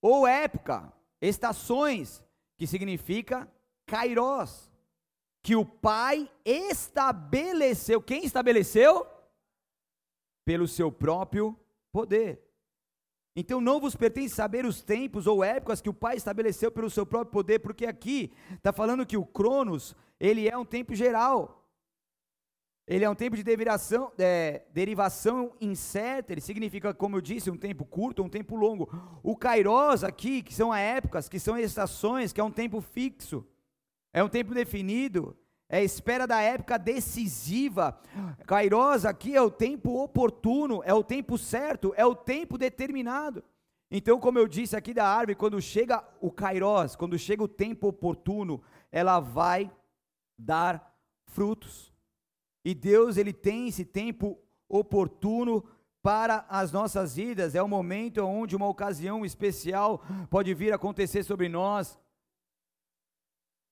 Ou 0.02 0.26
época, 0.26 0.92
estações, 1.18 2.22
que 2.58 2.66
significa 2.66 3.50
kairos 3.86 4.70
que 5.46 5.54
o 5.54 5.64
Pai 5.64 6.28
estabeleceu. 6.44 8.02
Quem 8.02 8.24
estabeleceu? 8.24 9.06
Pelo 10.44 10.66
seu 10.66 10.90
próprio 10.90 11.56
poder. 11.92 12.42
Então 13.36 13.60
não 13.60 13.78
vos 13.78 13.94
pertence 13.94 14.34
saber 14.34 14.66
os 14.66 14.82
tempos 14.82 15.24
ou 15.24 15.44
épocas 15.44 15.80
que 15.80 15.88
o 15.88 15.94
Pai 15.94 16.16
estabeleceu 16.16 16.72
pelo 16.72 16.90
seu 16.90 17.06
próprio 17.06 17.30
poder, 17.30 17.60
porque 17.60 17.86
aqui 17.86 18.32
está 18.54 18.72
falando 18.72 19.06
que 19.06 19.16
o 19.16 19.24
Cronos, 19.24 19.94
ele 20.18 20.48
é 20.48 20.58
um 20.58 20.64
tempo 20.64 20.96
geral. 20.96 21.64
Ele 22.84 23.04
é 23.04 23.08
um 23.08 23.14
tempo 23.14 23.36
de 23.36 23.44
derivação, 23.44 24.10
é, 24.18 24.64
derivação 24.72 25.52
incerta, 25.60 26.32
ele 26.32 26.40
significa, 26.40 26.92
como 26.92 27.16
eu 27.16 27.20
disse, 27.20 27.52
um 27.52 27.56
tempo 27.56 27.84
curto 27.84 28.20
um 28.20 28.28
tempo 28.28 28.56
longo. 28.56 28.90
O 29.22 29.36
Kairos 29.36 30.02
aqui, 30.02 30.42
que 30.42 30.52
são 30.52 30.74
épocas, 30.74 31.28
que 31.28 31.38
são 31.38 31.56
estações, 31.56 32.32
que 32.32 32.40
é 32.40 32.44
um 32.44 32.50
tempo 32.50 32.80
fixo. 32.80 33.46
É 34.16 34.24
um 34.24 34.30
tempo 34.30 34.54
definido, 34.54 35.36
é 35.68 35.76
a 35.76 35.82
espera 35.82 36.26
da 36.26 36.40
época 36.40 36.78
decisiva. 36.78 38.00
Kairos 38.46 39.04
aqui 39.04 39.36
é 39.36 39.42
o 39.42 39.50
tempo 39.50 40.02
oportuno, 40.02 40.80
é 40.86 40.94
o 40.94 41.04
tempo 41.04 41.36
certo, 41.36 41.92
é 41.98 42.06
o 42.06 42.14
tempo 42.14 42.56
determinado. 42.56 43.44
Então, 43.90 44.18
como 44.18 44.38
eu 44.38 44.48
disse 44.48 44.74
aqui 44.74 44.94
da 44.94 45.06
árvore, 45.06 45.34
quando 45.34 45.60
chega 45.60 46.02
o 46.18 46.30
Kairos, 46.30 46.96
quando 46.96 47.18
chega 47.18 47.42
o 47.42 47.48
tempo 47.48 47.88
oportuno, 47.88 48.62
ela 48.90 49.20
vai 49.20 49.70
dar 50.38 50.98
frutos. 51.26 51.92
E 52.64 52.74
Deus, 52.74 53.18
ele 53.18 53.34
tem 53.34 53.68
esse 53.68 53.84
tempo 53.84 54.38
oportuno 54.66 55.62
para 56.02 56.46
as 56.48 56.72
nossas 56.72 57.16
vidas. 57.16 57.54
É 57.54 57.62
o 57.62 57.68
momento 57.68 58.24
onde 58.24 58.56
uma 58.56 58.66
ocasião 58.66 59.26
especial 59.26 60.02
pode 60.30 60.54
vir 60.54 60.72
acontecer 60.72 61.22
sobre 61.22 61.50
nós. 61.50 61.98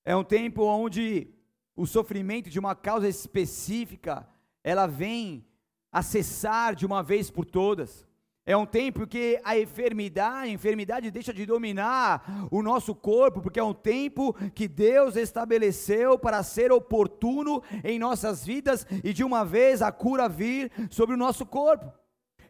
É 0.04 0.14
um 0.14 0.22
tempo 0.22 0.62
onde 0.64 1.28
o 1.74 1.86
sofrimento 1.86 2.50
de 2.50 2.58
uma 2.58 2.74
causa 2.74 3.08
específica, 3.08 4.28
ela 4.62 4.86
vem 4.86 5.46
a 5.90 6.02
cessar 6.02 6.74
de 6.74 6.84
uma 6.84 7.02
vez 7.02 7.30
por 7.30 7.46
todas. 7.46 8.06
É 8.44 8.54
um 8.54 8.66
tempo 8.66 9.06
que 9.06 9.40
a 9.42 9.58
enfermidade, 9.58 10.48
a 10.48 10.52
enfermidade 10.52 11.10
deixa 11.10 11.32
de 11.32 11.46
dominar 11.46 12.46
o 12.50 12.62
nosso 12.62 12.94
corpo, 12.94 13.40
porque 13.40 13.58
é 13.58 13.64
um 13.64 13.72
tempo 13.72 14.34
que 14.50 14.68
Deus 14.68 15.16
estabeleceu 15.16 16.18
para 16.18 16.42
ser 16.42 16.70
oportuno 16.70 17.62
em 17.82 17.98
nossas 17.98 18.44
vidas 18.44 18.86
e 19.02 19.14
de 19.14 19.24
uma 19.24 19.42
vez 19.42 19.80
a 19.80 19.90
cura 19.90 20.28
vir 20.28 20.70
sobre 20.90 21.14
o 21.14 21.18
nosso 21.18 21.46
corpo. 21.46 21.90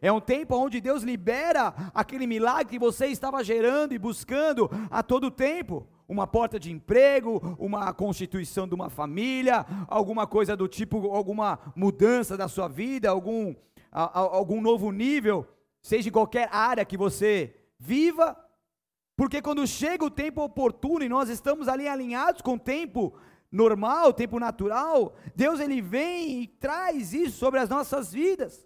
É 0.01 0.11
um 0.11 0.19
tempo 0.19 0.57
onde 0.57 0.81
Deus 0.81 1.03
libera 1.03 1.73
aquele 1.93 2.27
milagre 2.27 2.73
que 2.73 2.79
você 2.79 3.07
estava 3.07 3.41
gerando 3.41 3.93
e 3.93 3.97
buscando 3.97 4.69
a 4.91 5.01
todo 5.01 5.31
tempo 5.31 5.87
uma 6.07 6.27
porta 6.27 6.59
de 6.59 6.71
emprego, 6.71 7.55
uma 7.57 7.93
constituição 7.93 8.67
de 8.67 8.75
uma 8.75 8.89
família, 8.89 9.65
alguma 9.87 10.27
coisa 10.27 10.55
do 10.55 10.67
tipo, 10.67 11.11
alguma 11.11 11.59
mudança 11.75 12.37
da 12.37 12.47
sua 12.47 12.67
vida, 12.67 13.09
algum, 13.09 13.55
a, 13.91 14.03
a, 14.03 14.19
algum 14.19 14.61
novo 14.61 14.91
nível, 14.91 15.47
seja 15.81 16.09
em 16.09 16.11
qualquer 16.11 16.49
área 16.51 16.85
que 16.85 16.97
você 16.97 17.55
viva, 17.79 18.37
porque 19.15 19.41
quando 19.41 19.65
chega 19.65 20.03
o 20.03 20.11
tempo 20.11 20.43
oportuno 20.43 21.03
e 21.03 21.09
nós 21.09 21.29
estamos 21.29 21.67
ali 21.67 21.87
alinhados 21.87 22.41
com 22.41 22.55
o 22.55 22.59
tempo 22.59 23.15
normal, 23.51 24.09
o 24.09 24.13
tempo 24.13 24.39
natural, 24.39 25.15
Deus 25.35 25.59
ele 25.59 25.81
vem 25.81 26.41
e 26.41 26.47
traz 26.47 27.13
isso 27.13 27.37
sobre 27.37 27.59
as 27.59 27.69
nossas 27.69 28.11
vidas. 28.11 28.64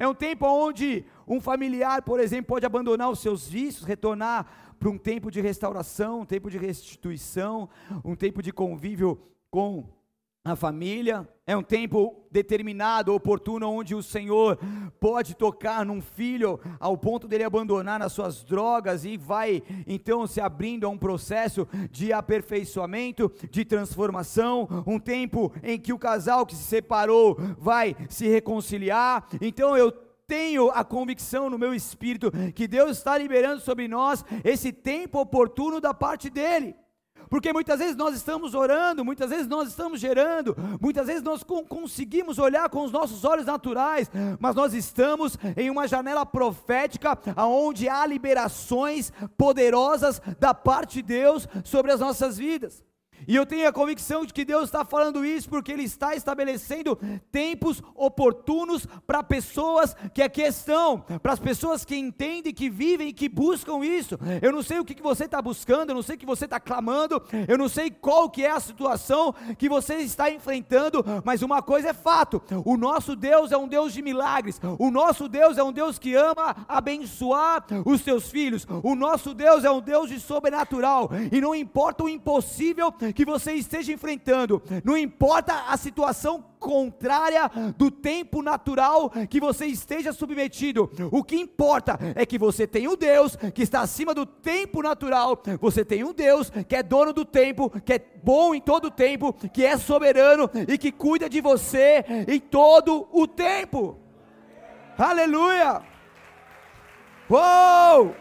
É 0.00 0.08
um 0.08 0.14
tempo 0.14 0.46
onde 0.46 1.04
um 1.28 1.42
familiar, 1.42 2.00
por 2.00 2.18
exemplo, 2.18 2.46
pode 2.46 2.64
abandonar 2.64 3.10
os 3.10 3.18
seus 3.18 3.46
vícios, 3.46 3.84
retornar 3.84 4.74
para 4.78 4.88
um 4.88 4.96
tempo 4.96 5.30
de 5.30 5.42
restauração, 5.42 6.22
um 6.22 6.24
tempo 6.24 6.50
de 6.50 6.56
restituição, 6.56 7.68
um 8.02 8.16
tempo 8.16 8.42
de 8.42 8.50
convívio 8.50 9.20
com 9.50 9.84
a 10.42 10.56
família, 10.56 11.28
é 11.46 11.54
um 11.54 11.62
tempo 11.62 12.26
determinado, 12.30 13.12
oportuno, 13.12 13.68
onde 13.68 13.94
o 13.94 14.02
Senhor 14.02 14.58
pode 14.98 15.34
tocar 15.34 15.84
num 15.84 16.00
filho 16.00 16.58
ao 16.78 16.96
ponto 16.96 17.28
dele 17.28 17.44
abandonar 17.44 18.00
as 18.00 18.12
suas 18.12 18.42
drogas 18.42 19.04
e 19.04 19.18
vai 19.18 19.62
então 19.86 20.26
se 20.26 20.40
abrindo 20.40 20.86
a 20.86 20.88
um 20.88 20.96
processo 20.96 21.68
de 21.90 22.10
aperfeiçoamento, 22.10 23.30
de 23.50 23.66
transformação, 23.66 24.66
um 24.86 24.98
tempo 24.98 25.52
em 25.62 25.78
que 25.78 25.92
o 25.92 25.98
casal 25.98 26.46
que 26.46 26.56
se 26.56 26.64
separou 26.64 27.36
vai 27.58 27.94
se 28.08 28.26
reconciliar. 28.26 29.26
Então 29.42 29.76
eu 29.76 29.92
tenho 30.26 30.70
a 30.70 30.82
convicção 30.82 31.50
no 31.50 31.58
meu 31.58 31.74
espírito 31.74 32.30
que 32.54 32.66
Deus 32.66 32.96
está 32.96 33.18
liberando 33.18 33.60
sobre 33.60 33.88
nós 33.88 34.24
esse 34.42 34.72
tempo 34.72 35.20
oportuno 35.20 35.82
da 35.82 35.92
parte 35.92 36.30
dEle. 36.30 36.74
Porque 37.30 37.52
muitas 37.52 37.78
vezes 37.78 37.94
nós 37.94 38.16
estamos 38.16 38.54
orando, 38.54 39.04
muitas 39.04 39.30
vezes 39.30 39.46
nós 39.46 39.68
estamos 39.68 40.00
gerando, 40.00 40.56
muitas 40.80 41.06
vezes 41.06 41.22
nós 41.22 41.44
conseguimos 41.44 42.40
olhar 42.40 42.68
com 42.68 42.84
os 42.84 42.90
nossos 42.90 43.24
olhos 43.24 43.46
naturais, 43.46 44.10
mas 44.40 44.56
nós 44.56 44.74
estamos 44.74 45.38
em 45.56 45.70
uma 45.70 45.86
janela 45.86 46.26
profética 46.26 47.16
aonde 47.36 47.88
há 47.88 48.04
liberações 48.04 49.12
poderosas 49.38 50.20
da 50.40 50.52
parte 50.52 50.94
de 50.94 51.02
Deus 51.02 51.46
sobre 51.64 51.92
as 51.92 52.00
nossas 52.00 52.36
vidas. 52.36 52.89
E 53.26 53.36
eu 53.36 53.46
tenho 53.46 53.68
a 53.68 53.72
convicção 53.72 54.24
de 54.24 54.32
que 54.32 54.44
Deus 54.44 54.64
está 54.64 54.84
falando 54.84 55.24
isso 55.24 55.48
porque 55.48 55.72
Ele 55.72 55.84
está 55.84 56.14
estabelecendo 56.14 56.98
tempos 57.30 57.82
oportunos 57.94 58.86
para 59.06 59.22
pessoas 59.22 59.94
que 60.14 60.22
aqui 60.22 60.42
estão, 60.42 61.00
para 61.22 61.32
as 61.32 61.38
pessoas 61.38 61.84
que 61.84 61.96
entendem, 61.96 62.52
que 62.52 62.70
vivem 62.70 63.08
e 63.08 63.12
que 63.12 63.28
buscam 63.28 63.84
isso. 63.84 64.18
Eu 64.42 64.52
não 64.52 64.62
sei 64.62 64.78
o 64.78 64.84
que, 64.84 65.00
você 65.00 65.24
está 65.24 65.40
buscando, 65.40 65.90
eu 65.90 65.94
não 65.94 66.02
sei 66.02 66.16
o 66.16 66.18
que 66.18 66.26
você 66.26 66.44
está 66.44 66.60
clamando, 66.60 67.22
eu 67.48 67.56
não 67.56 67.68
sei 67.68 67.90
qual 67.90 68.28
que 68.28 68.44
é 68.44 68.50
a 68.50 68.60
situação 68.60 69.34
que 69.58 69.68
você 69.68 69.96
está 69.96 70.30
enfrentando, 70.30 71.04
mas 71.24 71.42
uma 71.42 71.62
coisa 71.62 71.90
é 71.90 71.94
fato: 71.94 72.42
o 72.64 72.76
nosso 72.76 73.16
Deus 73.16 73.52
é 73.52 73.56
um 73.56 73.68
Deus 73.68 73.92
de 73.92 74.02
milagres, 74.02 74.60
o 74.78 74.90
nosso 74.90 75.28
Deus 75.28 75.58
é 75.58 75.64
um 75.64 75.72
Deus 75.72 75.98
que 75.98 76.14
ama 76.14 76.56
abençoar 76.68 77.64
os 77.84 78.00
seus 78.02 78.30
filhos, 78.30 78.66
o 78.82 78.94
nosso 78.94 79.34
Deus 79.34 79.64
é 79.64 79.70
um 79.70 79.80
Deus 79.80 80.08
de 80.10 80.20
sobrenatural, 80.20 81.10
e 81.32 81.40
não 81.40 81.54
importa 81.54 82.04
o 82.04 82.08
impossível 82.08 82.92
que 83.14 83.24
você 83.24 83.52
esteja 83.52 83.92
enfrentando, 83.92 84.62
não 84.84 84.96
importa 84.96 85.64
a 85.68 85.76
situação 85.76 86.44
contrária 86.58 87.50
do 87.76 87.90
tempo 87.90 88.42
natural 88.42 89.10
que 89.28 89.40
você 89.40 89.66
esteja 89.66 90.12
submetido, 90.12 90.90
o 91.10 91.24
que 91.24 91.36
importa 91.36 91.98
é 92.14 92.26
que 92.26 92.38
você 92.38 92.66
tem 92.66 92.86
um 92.86 92.96
Deus 92.96 93.36
que 93.54 93.62
está 93.62 93.80
acima 93.80 94.14
do 94.14 94.26
tempo 94.26 94.82
natural, 94.82 95.42
você 95.60 95.84
tem 95.84 96.04
um 96.04 96.12
Deus 96.12 96.50
que 96.68 96.76
é 96.76 96.82
dono 96.82 97.12
do 97.12 97.24
tempo, 97.24 97.70
que 97.80 97.94
é 97.94 97.98
bom 98.22 98.54
em 98.54 98.60
todo 98.60 98.86
o 98.86 98.90
tempo, 98.90 99.32
que 99.52 99.64
é 99.64 99.76
soberano 99.76 100.50
e 100.68 100.76
que 100.76 100.92
cuida 100.92 101.28
de 101.28 101.40
você 101.40 102.04
em 102.28 102.38
todo 102.38 103.08
o 103.12 103.26
tempo. 103.26 103.98
Aleluia! 104.98 105.82
Uou! 107.30 108.14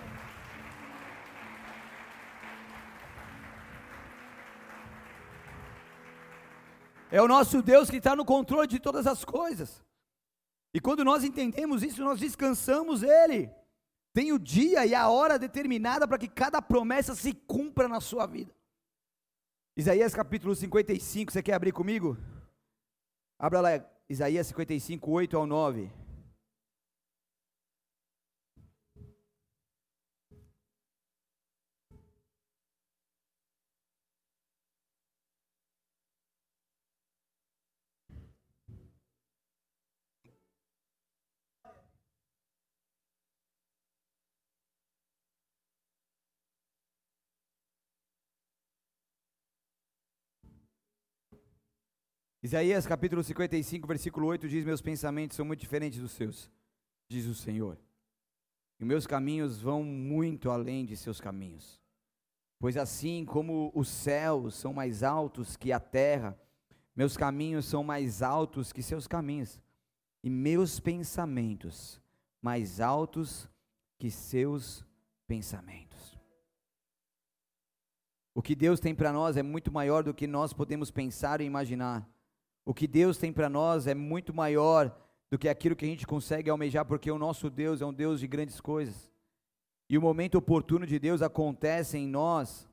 É 7.12 7.22
o 7.22 7.28
nosso 7.28 7.62
Deus 7.62 7.90
que 7.90 7.98
está 7.98 8.16
no 8.16 8.24
controle 8.24 8.68
de 8.68 8.80
todas 8.80 9.08
as 9.08 9.26
coisas. 9.26 9.84
E 10.74 10.80
quando 10.80 11.04
nós 11.04 11.24
entendemos 11.24 11.82
isso, 11.82 12.04
nós 12.04 12.20
descansamos 12.20 13.02
Ele. 13.02 13.50
Tem 14.14 14.32
o 14.32 14.40
dia 14.40 14.86
e 14.86 14.94
a 14.94 15.10
hora 15.10 15.40
determinada 15.40 16.08
para 16.08 16.18
que 16.18 16.28
cada 16.28 16.62
promessa 16.62 17.16
se 17.16 17.34
cumpra 17.34 17.88
na 17.88 18.00
sua 18.00 18.26
vida. 18.26 18.54
Isaías 19.76 20.14
capítulo 20.14 20.54
55, 20.54 21.32
você 21.32 21.42
quer 21.42 21.54
abrir 21.54 21.72
comigo? 21.72 22.18
Abra 23.40 23.62
lá, 23.62 23.70
Isaías 24.10 24.48
55, 24.48 25.10
8 25.10 25.38
ao 25.38 25.48
9. 25.48 25.90
Isaías 52.42 52.88
capítulo 52.88 53.22
55, 53.22 53.86
versículo 53.86 54.28
8 54.28 54.48
diz: 54.48 54.64
Meus 54.64 54.82
pensamentos 54.82 55.36
são 55.36 55.46
muito 55.46 55.60
diferentes 55.60 56.00
dos 56.00 56.12
seus, 56.12 56.50
diz 57.10 57.26
o 57.26 57.36
Senhor. 57.36 57.78
E 58.80 58.86
meus 58.86 59.06
caminhos 59.06 59.60
vão 59.60 59.84
muito 59.84 60.50
além 60.50 60.86
de 60.86 60.96
seus 60.96 61.20
caminhos. 61.20 61.82
Pois 62.58 62.78
assim 62.78 63.26
como 63.26 63.74
os 63.76 63.90
céus 63.90 64.56
são 64.56 64.74
mais 64.74 65.04
altos 65.04 65.58
que 65.58 65.74
a 65.74 65.82
terra, 65.82 66.40
meus 66.96 67.18
caminhos 67.18 67.66
são 67.66 67.84
mais 67.84 68.22
altos 68.22 68.72
que 68.72 68.82
seus 68.82 69.06
caminhos, 69.06 69.62
e 70.24 70.30
meus 70.30 70.80
pensamentos 70.80 72.02
mais 72.42 72.80
altos 72.80 73.50
que 73.98 74.10
seus 74.10 74.86
pensamentos. 75.28 76.18
O 78.34 78.42
que 78.42 78.56
Deus 78.56 78.80
tem 78.80 78.96
para 78.96 79.12
nós 79.12 79.36
é 79.36 79.44
muito 79.44 79.70
maior 79.74 80.04
do 80.04 80.14
que 80.14 80.26
nós 80.26 80.54
podemos 80.54 80.90
pensar 80.90 81.42
e 81.42 81.46
imaginar. 81.46 82.10
O 82.66 82.74
que 82.74 82.88
Deus 82.88 83.18
tem 83.18 83.34
para 83.34 83.50
nós 83.50 83.88
é 83.88 83.96
muito 83.96 84.34
maior 84.34 84.96
do 85.30 85.38
que 85.38 85.50
aquilo 85.50 85.76
que 85.76 85.86
a 85.86 85.88
gente 85.88 86.08
consegue 86.08 86.50
almejar, 86.50 86.86
porque 86.86 87.12
o 87.12 87.18
nosso 87.18 87.50
Deus 87.50 87.82
é 87.82 87.86
um 87.86 87.94
Deus 87.94 88.20
de 88.20 88.28
grandes 88.28 88.60
coisas. 88.60 89.12
E 89.90 89.98
o 89.98 90.02
momento 90.02 90.36
oportuno 90.36 90.86
de 90.86 91.00
Deus 91.00 91.22
acontece 91.22 91.98
em 91.98 92.08
nós 92.08 92.70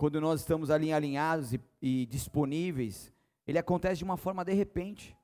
quando 0.00 0.18
nós 0.18 0.40
estamos 0.40 0.70
ali 0.70 0.94
alinhados 0.94 1.52
e, 1.52 1.60
e 1.82 2.06
disponíveis, 2.06 3.12
ele 3.46 3.58
acontece 3.58 3.98
de 3.98 4.04
uma 4.04 4.16
forma 4.16 4.42
de 4.42 4.54
repente. 4.54 5.14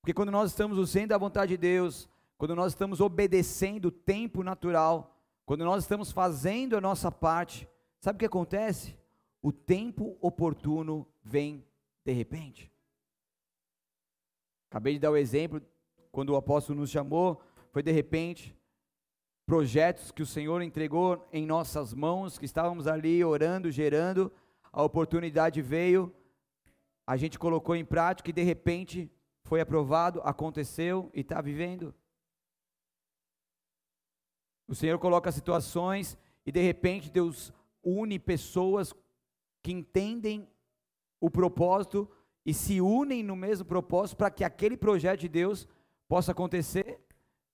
Porque 0.00 0.12
quando 0.12 0.32
nós 0.32 0.50
estamos 0.50 0.76
usando 0.76 1.12
a 1.12 1.18
vontade 1.18 1.50
de 1.50 1.56
Deus, 1.56 2.08
quando 2.36 2.56
nós 2.56 2.72
estamos 2.72 3.00
obedecendo 3.00 3.84
o 3.86 3.90
tempo 3.92 4.42
natural, 4.42 5.16
quando 5.46 5.64
nós 5.64 5.84
estamos 5.84 6.10
fazendo 6.10 6.76
a 6.76 6.80
nossa 6.80 7.12
parte, 7.12 7.68
sabe 8.00 8.16
o 8.16 8.18
que 8.18 8.26
acontece? 8.26 8.97
O 9.40 9.52
tempo 9.52 10.16
oportuno 10.20 11.06
vem 11.22 11.64
de 12.04 12.12
repente. 12.12 12.72
Acabei 14.70 14.94
de 14.94 15.00
dar 15.00 15.10
o 15.10 15.16
exemplo, 15.16 15.62
quando 16.10 16.30
o 16.30 16.36
apóstolo 16.36 16.80
nos 16.80 16.90
chamou, 16.90 17.40
foi 17.70 17.82
de 17.82 17.92
repente, 17.92 18.56
projetos 19.46 20.10
que 20.10 20.22
o 20.22 20.26
Senhor 20.26 20.60
entregou 20.60 21.26
em 21.32 21.46
nossas 21.46 21.94
mãos, 21.94 22.38
que 22.38 22.44
estávamos 22.44 22.86
ali 22.86 23.24
orando, 23.24 23.70
gerando, 23.70 24.32
a 24.72 24.82
oportunidade 24.82 25.62
veio, 25.62 26.14
a 27.06 27.16
gente 27.16 27.38
colocou 27.38 27.74
em 27.74 27.84
prática 27.84 28.28
e 28.28 28.32
de 28.34 28.42
repente 28.42 29.10
foi 29.44 29.60
aprovado, 29.60 30.20
aconteceu 30.22 31.10
e 31.14 31.20
está 31.20 31.40
vivendo. 31.40 31.94
O 34.66 34.74
Senhor 34.74 34.98
coloca 34.98 35.32
situações 35.32 36.18
e 36.44 36.52
de 36.52 36.60
repente 36.60 37.10
Deus 37.10 37.50
une 37.82 38.18
pessoas 38.18 38.94
que 39.62 39.72
entendem 39.72 40.48
o 41.20 41.30
propósito 41.30 42.10
e 42.44 42.54
se 42.54 42.80
unem 42.80 43.22
no 43.22 43.36
mesmo 43.36 43.64
propósito 43.64 44.16
para 44.16 44.30
que 44.30 44.44
aquele 44.44 44.76
projeto 44.76 45.20
de 45.20 45.28
Deus 45.28 45.68
possa 46.06 46.32
acontecer 46.32 47.00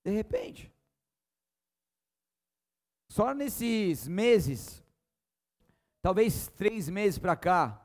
de 0.05 0.11
repente. 0.11 0.73
Só 3.11 3.35
nesses 3.35 4.07
meses, 4.07 4.85
talvez 6.03 6.49
três 6.49 6.89
meses 6.89 7.19
para 7.19 7.37
cá, 7.37 7.85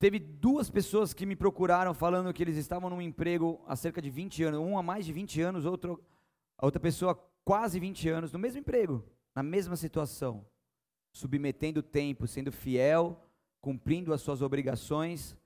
Teve 0.00 0.18
duas 0.18 0.70
pessoas 0.70 1.12
que 1.12 1.26
me 1.26 1.36
procuraram 1.36 1.92
falando 1.92 2.32
que 2.32 2.42
eles 2.42 2.56
estavam 2.56 2.88
num 2.88 3.02
emprego 3.02 3.62
há 3.66 3.76
cerca 3.76 4.00
de 4.00 4.08
20 4.08 4.42
anos, 4.44 4.58
um 4.58 4.78
há 4.78 4.82
mais 4.82 5.04
de 5.04 5.12
20 5.12 5.42
anos, 5.42 5.66
outro, 5.66 6.02
a 6.56 6.64
outra 6.64 6.80
pessoa 6.80 7.14
quase 7.44 7.78
20 7.78 8.08
anos, 8.08 8.32
no 8.32 8.38
mesmo 8.38 8.60
emprego, 8.60 9.04
na 9.34 9.42
mesma 9.42 9.76
situação, 9.76 10.46
submetendo 11.12 11.80
o 11.80 11.82
tempo, 11.82 12.26
sendo 12.26 12.52
fiel, 12.52 13.26
cumprindo 13.60 14.12
as 14.12 14.20
suas 14.20 14.42
obrigações, 14.42 15.36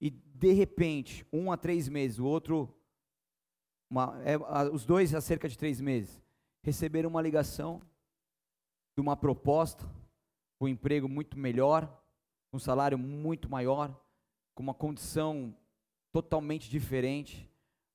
e 0.00 0.10
de 0.10 0.52
repente, 0.52 1.24
um 1.32 1.52
a 1.52 1.56
três 1.56 1.88
meses, 1.88 2.18
o 2.18 2.26
outro, 2.26 2.74
uma, 3.88 4.20
é, 4.24 4.36
os 4.72 4.84
dois 4.84 5.14
há 5.14 5.20
cerca 5.20 5.48
de 5.48 5.56
três 5.56 5.80
meses, 5.80 6.20
receberam 6.62 7.08
uma 7.08 7.22
ligação 7.22 7.80
de 8.96 9.00
uma 9.00 9.16
proposta, 9.16 9.88
um 10.60 10.68
emprego 10.68 11.08
muito 11.08 11.38
melhor, 11.38 12.02
um 12.52 12.58
salário 12.58 12.98
muito 12.98 13.48
maior, 13.48 13.98
com 14.54 14.62
uma 14.62 14.74
condição 14.74 15.56
totalmente 16.12 16.68
diferente, 16.68 17.48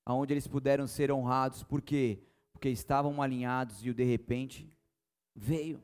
aonde 0.04 0.32
eles 0.32 0.46
puderam 0.46 0.86
ser 0.86 1.12
honrados, 1.12 1.62
por 1.62 1.80
quê? 1.80 2.20
Porque 2.52 2.68
estavam 2.68 3.22
alinhados 3.22 3.84
e 3.84 3.90
o 3.90 3.94
de 3.94 4.04
repente 4.04 4.68
veio. 5.34 5.82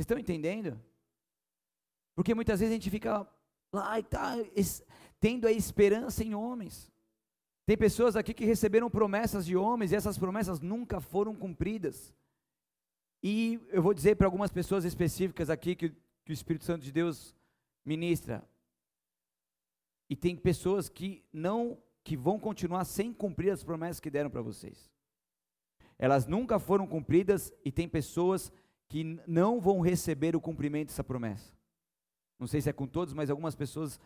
Vocês 0.00 0.06
estão 0.06 0.18
entendendo? 0.18 0.80
Porque 2.14 2.34
muitas 2.34 2.60
vezes 2.60 2.72
a 2.72 2.74
gente 2.74 2.88
fica 2.88 3.28
lá 3.70 3.98
e 3.98 4.02
tá 4.02 4.34
tendo 5.18 5.46
a 5.46 5.52
esperança 5.52 6.24
em 6.24 6.34
homens. 6.34 6.90
Tem 7.66 7.76
pessoas 7.76 8.16
aqui 8.16 8.32
que 8.32 8.46
receberam 8.46 8.88
promessas 8.88 9.44
de 9.44 9.56
homens 9.56 9.92
e 9.92 9.96
essas 9.96 10.16
promessas 10.16 10.58
nunca 10.58 11.00
foram 11.00 11.36
cumpridas. 11.36 12.14
E 13.22 13.60
eu 13.68 13.82
vou 13.82 13.92
dizer 13.92 14.16
para 14.16 14.26
algumas 14.26 14.50
pessoas 14.50 14.86
específicas 14.86 15.50
aqui 15.50 15.76
que 15.76 15.94
que 16.24 16.32
o 16.32 16.32
Espírito 16.32 16.64
Santo 16.64 16.82
de 16.82 16.92
Deus 16.92 17.36
ministra. 17.84 18.42
E 20.08 20.16
tem 20.16 20.34
pessoas 20.34 20.88
que 20.88 21.22
não 21.30 21.76
que 22.02 22.16
vão 22.16 22.38
continuar 22.38 22.86
sem 22.86 23.12
cumprir 23.12 23.50
as 23.50 23.62
promessas 23.62 24.00
que 24.00 24.10
deram 24.10 24.30
para 24.30 24.40
vocês. 24.40 24.90
Elas 25.98 26.26
nunca 26.26 26.58
foram 26.58 26.86
cumpridas 26.86 27.52
e 27.62 27.70
tem 27.70 27.86
pessoas 27.86 28.50
que 28.50 28.69
não 29.26 29.60
vão 29.60 29.80
receber 29.80 30.34
o 30.34 30.40
cumprimento 30.40 30.88
dessa 30.88 31.04
promessa. 31.04 31.52
Não 32.38 32.46
sei 32.46 32.60
se 32.60 32.68
é 32.68 32.72
com 32.72 32.86
todos, 32.86 33.14
mas 33.14 33.30
algumas 33.30 33.54
pessoas 33.54 34.00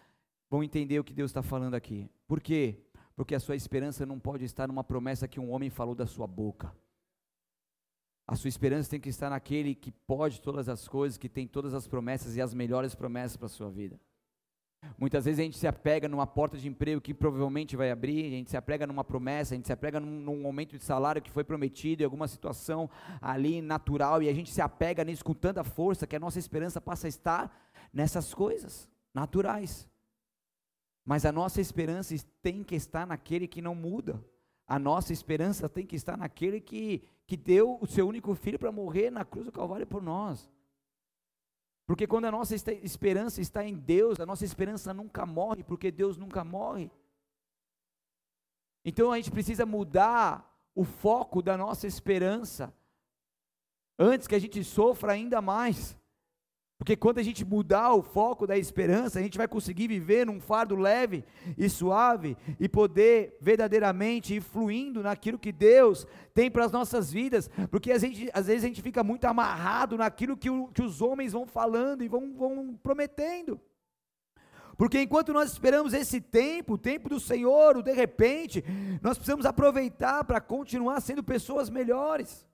vão 0.51 0.63
entender 0.63 0.99
o 0.99 1.05
que 1.05 1.15
Deus 1.15 1.31
está 1.31 1.43
falando 1.43 1.75
aqui. 1.75 2.11
Por 2.27 2.41
quê? 2.41 2.79
Porque 3.17 3.35
a 3.35 3.41
sua 3.41 3.57
esperança 3.57 4.05
não 4.05 4.19
pode 4.19 4.45
estar 4.45 4.67
numa 4.67 4.85
promessa 4.85 5.29
que 5.29 5.41
um 5.41 5.51
homem 5.51 5.71
falou 5.71 5.95
da 5.95 6.07
sua 6.07 6.27
boca. 6.27 6.75
A 8.27 8.37
sua 8.37 8.49
esperança 8.49 8.91
tem 8.91 9.01
que 9.01 9.09
estar 9.09 9.31
naquele 9.31 9.75
que 9.75 9.91
pode 9.91 10.41
todas 10.41 10.69
as 10.69 10.89
coisas, 10.89 11.19
que 11.19 11.29
tem 11.29 11.47
todas 11.47 11.75
as 11.75 11.87
promessas 11.87 12.37
e 12.37 12.41
as 12.41 12.55
melhores 12.55 12.95
promessas 12.95 13.37
para 13.37 13.47
a 13.47 13.51
sua 13.51 13.71
vida. 13.71 14.01
Muitas 14.99 15.25
vezes 15.25 15.41
a 15.41 15.43
gente 15.43 15.59
se 15.59 15.67
apega 15.67 16.09
numa 16.09 16.27
porta 16.27 16.57
de 16.57 16.69
emprego 16.69 17.01
que 17.01 17.13
provavelmente 17.13 17.77
vai 17.77 17.91
abrir, 17.91 18.27
a 18.27 18.31
gente 18.31 18.51
se 18.51 18.57
apega 18.57 18.87
numa 18.87 19.05
promessa, 19.05 19.55
a 19.55 19.57
gente 19.57 19.67
se 19.67 19.73
apega 19.73 19.99
num, 19.99 20.21
num 20.21 20.47
aumento 20.47 20.77
de 20.77 20.85
salário 20.85 21.23
que 21.23 21.31
foi 21.31 21.45
prometido, 21.45 22.03
em 22.03 22.05
alguma 22.05 22.29
situação 22.29 22.89
ali 23.21 23.61
natural, 23.61 24.23
e 24.23 24.29
a 24.29 24.35
gente 24.35 24.51
se 24.51 24.61
apega 24.61 25.05
nisso 25.05 25.25
com 25.25 25.35
tanta 25.35 25.65
força 25.65 26.07
que 26.07 26.17
a 26.17 26.21
nossa 26.21 26.39
esperança 26.39 26.81
passa 26.81 27.07
a 27.07 27.09
estar 27.09 27.71
nessas 27.93 28.33
coisas 28.33 28.89
naturais. 29.13 29.89
Mas 31.05 31.27
a 31.27 31.33
nossa 31.33 31.61
esperança 31.61 32.15
tem 32.43 32.65
que 32.65 32.75
estar 32.75 33.07
naquele 33.07 33.47
que 33.47 33.61
não 33.61 33.75
muda. 33.75 34.25
A 34.67 34.79
nossa 34.79 35.13
esperança 35.13 35.69
tem 35.69 35.87
que 35.87 35.97
estar 35.97 36.17
naquele 36.17 36.61
que, 36.61 37.05
que 37.27 37.37
deu 37.37 37.79
o 37.81 37.87
seu 37.87 38.09
único 38.09 38.35
filho 38.35 38.59
para 38.59 38.73
morrer 38.73 39.11
na 39.11 39.25
cruz 39.25 39.45
do 39.45 39.53
Calvário 39.53 39.87
por 39.87 40.03
nós. 40.03 40.51
Porque 41.87 42.07
quando 42.07 42.25
a 42.25 42.31
nossa 42.31 42.55
esperança 42.55 43.41
está 43.41 43.65
em 43.65 43.75
Deus, 43.75 44.19
a 44.19 44.27
nossa 44.27 44.45
esperança 44.45 44.95
nunca 44.95 45.27
morre, 45.27 45.63
porque 45.63 45.91
Deus 45.91 46.17
nunca 46.17 46.43
morre. 46.43 46.91
Então 48.85 49.13
a 49.13 49.17
gente 49.17 49.31
precisa 49.31 49.67
mudar 49.67 50.51
o 50.75 50.85
foco 50.85 51.43
da 51.43 51.57
nossa 51.57 51.87
esperança, 51.87 52.75
antes 53.99 54.27
que 54.27 54.35
a 54.35 54.39
gente 54.39 54.65
sofra 54.65 55.13
ainda 55.13 55.41
mais. 55.41 55.97
Porque 56.77 56.97
quando 56.97 57.19
a 57.19 57.23
gente 57.23 57.45
mudar 57.45 57.93
o 57.93 58.03
foco 58.03 58.47
da 58.47 58.59
esperança, 58.59 59.19
a 59.19 59.23
gente 59.23 59.39
vai 59.39 59.47
conseguir 59.47 59.87
viver 59.87 60.27
num 60.27 60.41
fardo 60.41 60.75
leve 60.75 61.25
e 61.57 61.69
suave 61.69 62.37
e 62.59 62.69
poder 62.69 63.37
verdadeiramente 63.41 64.35
ir 64.35 64.41
fluindo 64.41 65.03
naquilo 65.03 65.39
que 65.39 65.53
Deus 65.53 66.07
tem 66.35 66.51
para 66.51 66.65
as 66.65 66.73
nossas 66.73 67.13
vidas. 67.13 67.49
Porque 67.71 67.93
a 67.93 67.99
gente, 67.99 68.29
às 68.35 68.49
vezes 68.49 68.65
a 68.65 68.67
gente 68.67 68.83
fica 68.83 69.05
muito 69.05 69.25
amarrado 69.25 69.97
naquilo 69.97 70.37
que, 70.37 70.51
o, 70.51 70.67
que 70.69 70.83
os 70.83 71.01
homens 71.01 71.33
vão 71.33 71.47
falando 71.47 72.03
e 72.03 72.09
vão, 72.09 72.35
vão 72.35 72.79
prometendo. 72.83 73.61
Porque 74.77 75.01
enquanto 75.01 75.33
nós 75.33 75.53
esperamos 75.53 75.95
esse 75.95 76.21
tempo, 76.21 76.75
o 76.75 76.79
tempo 76.79 77.09
do 77.09 77.21
Senhor, 77.21 77.77
o 77.77 77.83
de 77.83 77.93
repente, 77.93 78.65
nós 79.01 79.17
precisamos 79.17 79.47
aproveitar 79.47 80.25
para 80.25 80.41
continuar 80.41 81.01
sendo 81.01 81.23
pessoas 81.23 81.71
melhores 81.71 82.45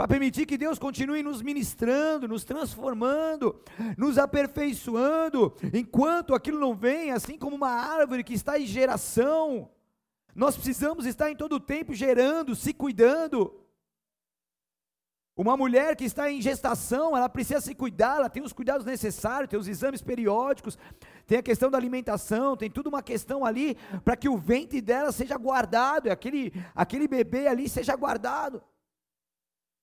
para 0.00 0.08
permitir 0.08 0.46
que 0.46 0.56
Deus 0.56 0.78
continue 0.78 1.22
nos 1.22 1.42
ministrando, 1.42 2.26
nos 2.26 2.42
transformando, 2.42 3.62
nos 3.98 4.16
aperfeiçoando, 4.16 5.54
enquanto 5.74 6.34
aquilo 6.34 6.58
não 6.58 6.74
vem, 6.74 7.10
assim 7.10 7.36
como 7.36 7.54
uma 7.54 7.68
árvore 7.68 8.24
que 8.24 8.32
está 8.32 8.58
em 8.58 8.64
geração. 8.64 9.68
Nós 10.34 10.56
precisamos 10.56 11.04
estar 11.04 11.30
em 11.30 11.36
todo 11.36 11.56
o 11.56 11.60
tempo 11.60 11.92
gerando, 11.92 12.56
se 12.56 12.72
cuidando. 12.72 13.54
Uma 15.36 15.54
mulher 15.54 15.94
que 15.94 16.04
está 16.04 16.32
em 16.32 16.40
gestação, 16.40 17.14
ela 17.14 17.28
precisa 17.28 17.60
se 17.60 17.74
cuidar, 17.74 18.16
ela 18.16 18.30
tem 18.30 18.42
os 18.42 18.54
cuidados 18.54 18.86
necessários, 18.86 19.50
tem 19.50 19.60
os 19.60 19.68
exames 19.68 20.00
periódicos, 20.00 20.78
tem 21.26 21.36
a 21.36 21.42
questão 21.42 21.70
da 21.70 21.76
alimentação, 21.76 22.56
tem 22.56 22.70
tudo 22.70 22.88
uma 22.88 23.02
questão 23.02 23.44
ali 23.44 23.76
para 24.02 24.16
que 24.16 24.30
o 24.30 24.38
ventre 24.38 24.80
dela 24.80 25.12
seja 25.12 25.36
guardado, 25.36 26.10
aquele, 26.10 26.54
aquele 26.74 27.06
bebê 27.06 27.46
ali 27.48 27.68
seja 27.68 27.94
guardado. 27.94 28.62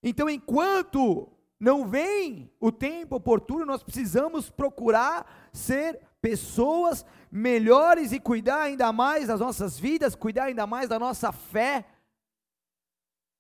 Então, 0.01 0.29
enquanto 0.29 1.27
não 1.60 1.88
vem 1.88 2.51
o 2.60 2.71
tempo 2.71 3.15
oportuno, 3.15 3.65
nós 3.65 3.83
precisamos 3.83 4.49
procurar 4.49 5.49
ser 5.51 5.99
pessoas 6.21 7.05
melhores 7.31 8.12
e 8.12 8.19
cuidar 8.19 8.62
ainda 8.62 8.91
mais 8.91 9.27
das 9.27 9.39
nossas 9.39 9.77
vidas, 9.79 10.15
cuidar 10.15 10.45
ainda 10.45 10.67
mais 10.67 10.89
da 10.89 10.99
nossa 10.99 11.31
fé, 11.31 11.86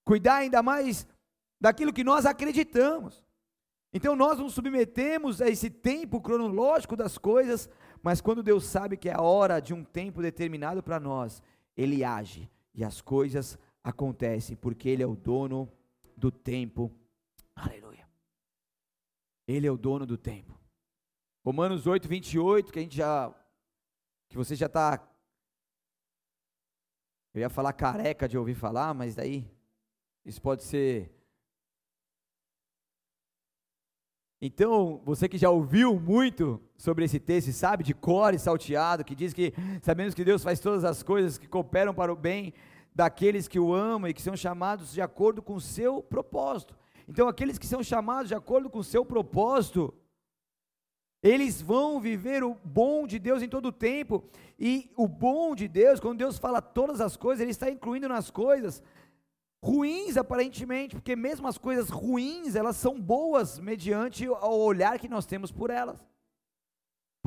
cuidar 0.03 0.37
ainda 0.37 0.63
mais 0.63 1.07
daquilo 1.59 1.93
que 1.93 2.03
nós 2.03 2.25
acreditamos. 2.25 3.23
Então 3.93 4.15
nós 4.15 4.37
nos 4.39 4.53
submetemos 4.53 5.41
a 5.41 5.47
esse 5.47 5.69
tempo 5.69 6.19
cronológico 6.21 6.95
das 6.95 7.17
coisas, 7.17 7.69
mas 8.01 8.21
quando 8.21 8.43
Deus 8.43 8.65
sabe 8.65 8.97
que 8.97 9.09
é 9.09 9.13
a 9.13 9.21
hora 9.21 9.59
de 9.59 9.73
um 9.73 9.83
tempo 9.83 10.21
determinado 10.21 10.83
para 10.83 10.99
nós, 10.99 11.41
Ele 11.75 12.03
age 12.03 12.49
e 12.73 12.83
as 12.83 13.01
coisas 13.01 13.57
acontecem, 13.83 14.55
porque 14.55 14.89
Ele 14.89 15.03
é 15.03 15.07
o 15.07 15.15
dono 15.15 15.69
do 16.17 16.31
tempo. 16.31 16.91
Aleluia. 17.55 18.07
Ele 19.47 19.67
é 19.67 19.71
o 19.71 19.77
dono 19.77 20.05
do 20.05 20.17
tempo. 20.17 20.59
Romanos 21.45 21.85
8, 21.87 22.07
28, 22.07 22.73
que 22.73 22.79
a 22.79 22.81
gente 22.81 22.97
já. 22.97 23.33
Que 24.27 24.35
você 24.35 24.55
já 24.55 24.65
está. 24.65 25.07
Eu 27.33 27.41
ia 27.41 27.49
falar 27.49 27.71
careca 27.71 28.27
de 28.27 28.37
ouvir 28.37 28.55
falar, 28.55 28.93
mas 28.93 29.15
daí. 29.15 29.49
Isso 30.25 30.41
pode 30.41 30.63
ser. 30.63 31.13
Então, 34.41 35.01
você 35.03 35.27
que 35.27 35.37
já 35.37 35.49
ouviu 35.49 35.99
muito 35.99 36.61
sobre 36.77 37.05
esse 37.05 37.19
texto, 37.19 37.51
sabe 37.53 37.83
de 37.83 37.93
cor 37.93 38.33
e 38.33 38.39
salteado, 38.39 39.03
que 39.03 39.15
diz 39.15 39.33
que 39.33 39.53
sabemos 39.81 40.13
que 40.13 40.23
Deus 40.23 40.43
faz 40.43 40.59
todas 40.59 40.83
as 40.83 41.01
coisas 41.01 41.37
que 41.37 41.47
cooperam 41.47 41.93
para 41.93 42.13
o 42.13 42.15
bem 42.15 42.53
daqueles 42.97 43.47
que 43.47 43.59
o 43.59 43.75
amam 43.75 44.09
e 44.09 44.13
que 44.13 44.23
são 44.23 44.35
chamados 44.35 44.91
de 44.91 45.03
acordo 45.03 45.39
com 45.39 45.53
o 45.53 45.61
seu 45.61 46.01
propósito. 46.01 46.75
Então, 47.07 47.27
aqueles 47.27 47.59
que 47.59 47.67
são 47.67 47.83
chamados 47.83 48.27
de 48.27 48.33
acordo 48.33 48.71
com 48.71 48.79
o 48.79 48.83
seu 48.83 49.05
propósito, 49.05 49.93
eles 51.21 51.61
vão 51.61 51.99
viver 51.99 52.43
o 52.43 52.55
bom 52.63 53.05
de 53.05 53.19
Deus 53.19 53.43
em 53.43 53.47
todo 53.47 53.67
o 53.67 53.71
tempo. 53.71 54.27
E 54.57 54.91
o 54.97 55.07
bom 55.07 55.53
de 55.53 55.67
Deus, 55.67 55.99
quando 55.99 56.17
Deus 56.17 56.39
fala 56.39 56.59
todas 56.59 56.99
as 56.99 57.15
coisas, 57.15 57.39
Ele 57.39 57.51
está 57.51 57.69
incluindo 57.69 58.09
nas 58.09 58.31
coisas 58.31 58.81
ruins 59.63 60.17
aparentemente, 60.17 60.95
porque 60.95 61.15
mesmo 61.15 61.47
as 61.47 61.57
coisas 61.59 61.89
ruins, 61.89 62.55
elas 62.55 62.77
são 62.77 62.99
boas 62.99 63.59
mediante 63.59 64.27
o 64.27 64.33
olhar 64.33 64.97
que 64.97 65.07
nós 65.07 65.27
temos 65.27 65.51
por 65.51 65.69
elas. 65.69 66.03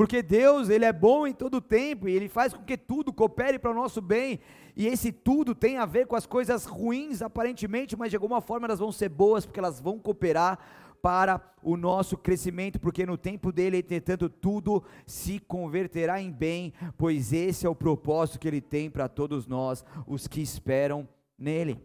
Porque 0.01 0.23
Deus, 0.23 0.71
ele 0.71 0.87
é 0.87 0.95
bom 0.95 1.27
em 1.27 1.35
todo 1.35 1.61
tempo 1.61 2.09
e 2.09 2.17
ele 2.17 2.27
faz 2.27 2.55
com 2.55 2.65
que 2.65 2.79
tudo 2.79 3.13
coopere 3.13 3.59
para 3.59 3.71
o 3.71 3.75
nosso 3.75 4.01
bem. 4.01 4.41
E 4.75 4.87
esse 4.87 5.13
tudo 5.13 5.55
tem 5.55 5.77
a 5.77 5.85
ver 5.85 6.07
com 6.07 6.17
as 6.17 6.25
coisas 6.25 6.65
ruins 6.65 7.21
aparentemente, 7.21 7.95
mas 7.99 8.09
de 8.09 8.17
alguma 8.17 8.41
forma 8.41 8.67
elas 8.67 8.79
vão 8.79 8.91
ser 8.91 9.11
boas 9.11 9.45
porque 9.45 9.61
elas 9.61 9.79
vão 9.79 9.99
cooperar 9.99 10.59
para 11.03 11.39
o 11.63 11.77
nosso 11.77 12.17
crescimento, 12.17 12.81
porque 12.81 13.05
no 13.05 13.19
tempo 13.19 13.53
dele, 13.53 13.77
entretanto, 13.77 14.31
tudo 14.31 14.83
se 15.05 15.39
converterá 15.39 16.19
em 16.19 16.33
bem, 16.33 16.73
pois 16.97 17.31
esse 17.35 17.67
é 17.67 17.69
o 17.69 17.75
propósito 17.75 18.39
que 18.39 18.49
ele 18.49 18.63
tem 18.63 18.89
para 18.89 19.07
todos 19.07 19.47
nós, 19.47 19.85
os 20.07 20.27
que 20.27 20.41
esperam 20.41 21.07
nele 21.39 21.79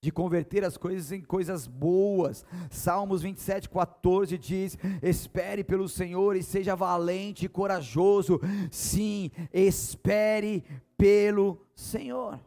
de 0.00 0.12
converter 0.12 0.64
as 0.64 0.76
coisas 0.76 1.10
em 1.10 1.20
coisas 1.20 1.66
boas. 1.66 2.44
Salmos 2.70 3.22
27, 3.22 3.68
14 3.68 4.38
diz: 4.38 4.78
Espere 5.02 5.64
pelo 5.64 5.88
Senhor 5.88 6.36
e 6.36 6.42
seja 6.42 6.76
valente 6.76 7.46
e 7.46 7.48
corajoso. 7.48 8.40
Sim, 8.70 9.30
espere 9.52 10.64
pelo 10.96 11.66
Senhor. 11.74 12.40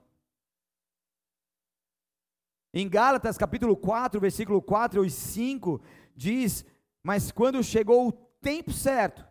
Em 2.73 2.87
Gálatas 2.87 3.37
capítulo 3.37 3.75
4, 3.75 4.19
versículo 4.19 4.61
4 4.61 5.03
e 5.05 5.09
5, 5.09 5.81
diz: 6.15 6.65
Mas 7.03 7.31
quando 7.31 7.61
chegou 7.61 8.07
o 8.07 8.13
tempo 8.13 8.71
certo, 8.71 9.25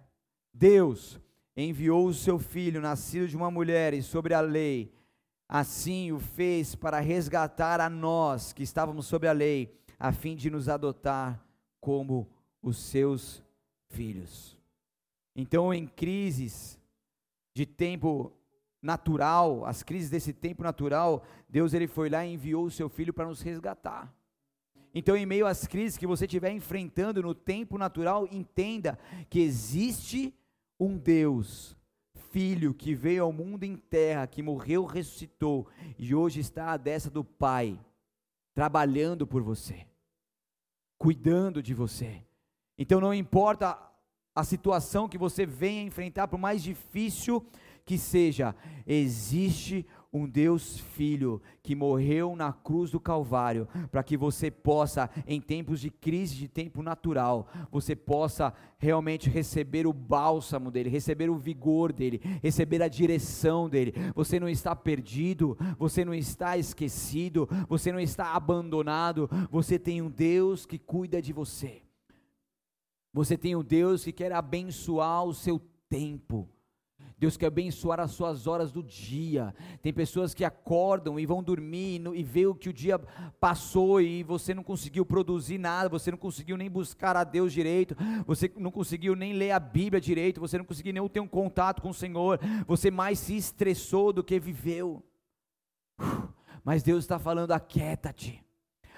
Deus 0.52 1.18
enviou 1.56 2.06
o 2.06 2.14
seu 2.14 2.38
filho, 2.38 2.82
nascido 2.82 3.26
de 3.26 3.36
uma 3.36 3.50
mulher 3.50 3.94
e 3.94 4.02
sobre 4.02 4.34
a 4.34 4.40
lei, 4.40 4.92
Assim 5.52 6.12
o 6.12 6.20
fez 6.20 6.76
para 6.76 7.00
resgatar 7.00 7.80
a 7.80 7.90
nós 7.90 8.52
que 8.52 8.62
estávamos 8.62 9.06
sob 9.06 9.26
a 9.26 9.32
lei, 9.32 9.76
a 9.98 10.12
fim 10.12 10.36
de 10.36 10.48
nos 10.48 10.68
adotar 10.68 11.44
como 11.80 12.30
os 12.62 12.78
seus 12.78 13.42
filhos. 13.88 14.56
Então, 15.34 15.74
em 15.74 15.88
crises 15.88 16.78
de 17.52 17.66
tempo 17.66 18.32
natural, 18.80 19.66
as 19.66 19.82
crises 19.82 20.08
desse 20.08 20.32
tempo 20.32 20.62
natural, 20.62 21.24
Deus 21.48 21.74
ele 21.74 21.88
foi 21.88 22.08
lá 22.08 22.24
e 22.24 22.34
enviou 22.34 22.66
o 22.66 22.70
seu 22.70 22.88
filho 22.88 23.12
para 23.12 23.26
nos 23.26 23.42
resgatar. 23.42 24.14
Então, 24.94 25.16
em 25.16 25.26
meio 25.26 25.48
às 25.48 25.66
crises 25.66 25.98
que 25.98 26.06
você 26.06 26.26
estiver 26.26 26.52
enfrentando 26.52 27.20
no 27.20 27.34
tempo 27.34 27.76
natural, 27.76 28.28
entenda 28.30 28.96
que 29.28 29.40
existe 29.40 30.32
um 30.78 30.96
Deus 30.96 31.76
filho 32.30 32.72
que 32.72 32.94
veio 32.94 33.24
ao 33.24 33.32
mundo 33.32 33.64
em 33.64 33.76
terra, 33.76 34.26
que 34.26 34.42
morreu, 34.42 34.84
ressuscitou 34.84 35.66
e 35.98 36.14
hoje 36.14 36.40
está 36.40 36.72
à 36.72 36.76
destra 36.76 37.10
do 37.10 37.24
Pai, 37.24 37.78
trabalhando 38.54 39.26
por 39.26 39.42
você, 39.42 39.86
cuidando 40.96 41.62
de 41.62 41.74
você. 41.74 42.24
Então 42.78 43.00
não 43.00 43.12
importa 43.12 43.89
a 44.40 44.44
situação 44.44 45.08
que 45.08 45.18
você 45.18 45.44
venha 45.46 45.82
enfrentar, 45.82 46.28
por 46.28 46.38
mais 46.38 46.62
difícil 46.62 47.44
que 47.84 47.98
seja, 47.98 48.54
existe 48.86 49.86
um 50.12 50.28
Deus 50.28 50.78
Filho 50.78 51.40
que 51.62 51.74
morreu 51.74 52.34
na 52.34 52.52
cruz 52.52 52.90
do 52.90 52.98
Calvário, 52.98 53.68
para 53.90 54.02
que 54.02 54.16
você 54.16 54.50
possa, 54.50 55.08
em 55.26 55.40
tempos 55.40 55.80
de 55.80 55.90
crise, 55.90 56.34
de 56.34 56.48
tempo 56.48 56.82
natural, 56.82 57.48
você 57.70 57.94
possa 57.94 58.52
realmente 58.78 59.30
receber 59.30 59.86
o 59.86 59.92
bálsamo 59.92 60.70
dele, 60.70 60.88
receber 60.88 61.30
o 61.30 61.36
vigor 61.36 61.92
dele, 61.92 62.20
receber 62.42 62.82
a 62.82 62.88
direção 62.88 63.68
dele. 63.68 63.94
Você 64.14 64.40
não 64.40 64.48
está 64.48 64.74
perdido, 64.74 65.56
você 65.78 66.04
não 66.04 66.14
está 66.14 66.56
esquecido, 66.56 67.48
você 67.68 67.92
não 67.92 68.00
está 68.00 68.34
abandonado, 68.34 69.28
você 69.50 69.78
tem 69.78 70.02
um 70.02 70.10
Deus 70.10 70.66
que 70.66 70.78
cuida 70.78 71.22
de 71.22 71.32
você. 71.32 71.82
Você 73.12 73.36
tem 73.36 73.56
um 73.56 73.62
Deus 73.62 74.04
que 74.04 74.12
quer 74.12 74.32
abençoar 74.32 75.24
o 75.24 75.34
seu 75.34 75.60
tempo. 75.88 76.48
Deus 77.18 77.36
quer 77.36 77.48
abençoar 77.48 78.00
as 78.00 78.12
suas 78.12 78.46
horas 78.46 78.72
do 78.72 78.82
dia. 78.82 79.54
Tem 79.82 79.92
pessoas 79.92 80.32
que 80.32 80.42
acordam 80.42 81.20
e 81.20 81.26
vão 81.26 81.42
dormir 81.42 82.00
e, 82.14 82.22
vê 82.22 82.46
o 82.46 82.54
que 82.54 82.70
o 82.70 82.72
dia 82.72 82.98
passou 83.38 84.00
e 84.00 84.22
você 84.22 84.54
não 84.54 84.62
conseguiu 84.62 85.04
produzir 85.04 85.58
nada, 85.58 85.90
você 85.90 86.10
não 86.10 86.16
conseguiu 86.16 86.56
nem 86.56 86.70
buscar 86.70 87.16
a 87.16 87.24
Deus 87.24 87.52
direito, 87.52 87.94
você 88.26 88.50
não 88.56 88.70
conseguiu 88.70 89.14
nem 89.14 89.34
ler 89.34 89.50
a 89.50 89.60
Bíblia 89.60 90.00
direito, 90.00 90.40
você 90.40 90.56
não 90.56 90.64
conseguiu 90.64 90.94
nem 90.94 91.08
ter 91.10 91.20
um 91.20 91.28
contato 91.28 91.82
com 91.82 91.90
o 91.90 91.94
Senhor, 91.94 92.40
você 92.66 92.90
mais 92.90 93.18
se 93.18 93.36
estressou 93.36 94.14
do 94.14 94.24
que 94.24 94.40
viveu. 94.40 95.04
Mas 96.64 96.82
Deus 96.82 97.04
está 97.04 97.18
falando: 97.18 97.52
aquieta-te 97.52 98.42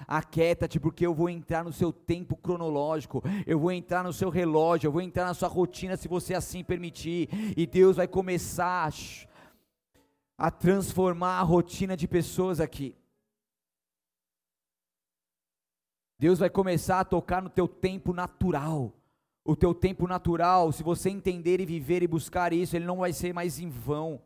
Aquieta-te, 0.07 0.79
porque 0.79 1.05
eu 1.05 1.13
vou 1.13 1.29
entrar 1.29 1.63
no 1.63 1.71
seu 1.71 1.93
tempo 1.93 2.35
cronológico, 2.35 3.23
eu 3.45 3.59
vou 3.59 3.71
entrar 3.71 4.03
no 4.03 4.13
seu 4.13 4.29
relógio, 4.29 4.87
eu 4.87 4.91
vou 4.91 5.01
entrar 5.01 5.25
na 5.25 5.33
sua 5.33 5.47
rotina, 5.47 5.95
se 5.97 6.07
você 6.07 6.33
assim 6.33 6.63
permitir, 6.63 7.29
e 7.57 7.65
Deus 7.65 7.97
vai 7.97 8.07
começar 8.07 8.91
a 10.37 10.51
transformar 10.51 11.39
a 11.39 11.43
rotina 11.43 11.95
de 11.95 12.07
pessoas 12.07 12.59
aqui. 12.59 12.95
Deus 16.19 16.39
vai 16.39 16.49
começar 16.49 16.99
a 16.99 17.05
tocar 17.05 17.41
no 17.41 17.49
teu 17.49 17.67
tempo 17.67 18.13
natural. 18.13 18.93
O 19.45 19.55
teu 19.55 19.73
tempo 19.73 20.07
natural, 20.07 20.71
se 20.71 20.81
você 20.81 21.09
entender 21.09 21.59
e 21.59 21.65
viver 21.65 22.01
e 22.01 22.07
buscar 22.07 22.53
isso, 22.53 22.75
ele 22.75 22.85
não 22.85 22.97
vai 22.97 23.11
ser 23.11 23.33
mais 23.33 23.59
em 23.59 23.69
vão 23.69 24.21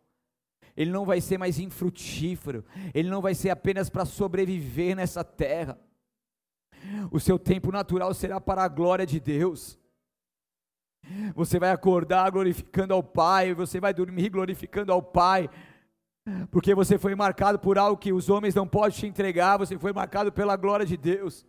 ele 0.77 0.91
não 0.91 1.03
vai 1.03 1.19
ser 1.19 1.39
mais 1.39 1.57
infrutífero, 1.57 2.63
ele 2.93 3.09
não 3.09 3.19
vai 3.19 3.33
ser 3.33 3.49
apenas 3.49 3.89
para 3.89 4.05
sobreviver 4.05 4.95
nessa 4.95 5.23
terra. 5.23 5.75
O 7.11 7.19
seu 7.19 7.39
tempo 7.39 7.71
natural 7.71 8.13
será 8.13 8.39
para 8.39 8.63
a 8.63 8.67
glória 8.67 9.03
de 9.03 9.19
Deus. 9.19 9.79
Você 11.33 11.57
vai 11.57 11.71
acordar 11.71 12.29
glorificando 12.29 12.93
ao 12.93 13.01
Pai, 13.01 13.55
você 13.55 13.79
vai 13.79 13.91
dormir 13.91 14.29
glorificando 14.29 14.93
ao 14.93 15.01
Pai, 15.01 15.49
porque 16.51 16.75
você 16.75 16.99
foi 16.99 17.15
marcado 17.15 17.57
por 17.57 17.79
algo 17.79 17.97
que 17.97 18.13
os 18.13 18.29
homens 18.29 18.53
não 18.53 18.67
podem 18.67 18.99
te 18.99 19.07
entregar, 19.07 19.57
você 19.57 19.79
foi 19.79 19.91
marcado 19.91 20.31
pela 20.31 20.55
glória 20.55 20.85
de 20.85 20.95
Deus. 20.95 21.43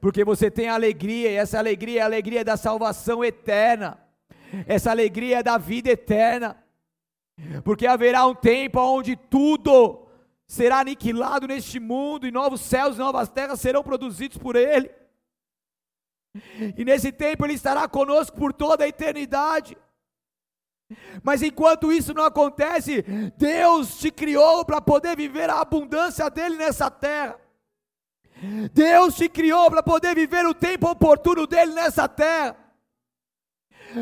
Porque 0.00 0.24
você 0.24 0.48
tem 0.48 0.68
alegria, 0.68 1.32
e 1.32 1.34
essa 1.34 1.58
alegria 1.58 2.00
é 2.00 2.02
a 2.02 2.06
alegria 2.06 2.44
da 2.44 2.56
salvação 2.56 3.24
eterna, 3.24 3.98
essa 4.66 4.92
alegria 4.92 5.38
é 5.38 5.42
da 5.42 5.58
vida 5.58 5.90
eterna 5.90 6.56
porque 7.64 7.86
haverá 7.86 8.26
um 8.26 8.34
tempo 8.34 8.80
onde 8.80 9.16
tudo 9.16 10.06
será 10.46 10.80
aniquilado 10.80 11.46
neste 11.46 11.78
mundo 11.78 12.26
e 12.26 12.30
novos 12.30 12.60
céus 12.60 12.96
e 12.96 12.98
novas 12.98 13.28
terras 13.28 13.60
serão 13.60 13.82
produzidos 13.82 14.36
por 14.38 14.56
Ele. 14.56 14.90
E 16.76 16.84
nesse 16.84 17.12
tempo 17.12 17.44
Ele 17.44 17.54
estará 17.54 17.88
conosco 17.88 18.36
por 18.36 18.52
toda 18.52 18.84
a 18.84 18.88
eternidade. 18.88 19.76
Mas 21.22 21.42
enquanto 21.42 21.92
isso 21.92 22.12
não 22.12 22.24
acontece, 22.24 23.02
Deus 23.36 23.98
te 23.98 24.10
criou 24.10 24.64
para 24.64 24.80
poder 24.80 25.16
viver 25.16 25.48
a 25.48 25.60
abundância 25.60 26.28
dele 26.28 26.56
nessa 26.56 26.90
terra. 26.90 27.38
Deus 28.72 29.14
te 29.14 29.28
criou 29.28 29.70
para 29.70 29.82
poder 29.82 30.14
viver 30.14 30.46
o 30.46 30.54
tempo 30.54 30.88
oportuno 30.88 31.46
dele 31.46 31.72
nessa 31.72 32.08
terra. 32.08 32.56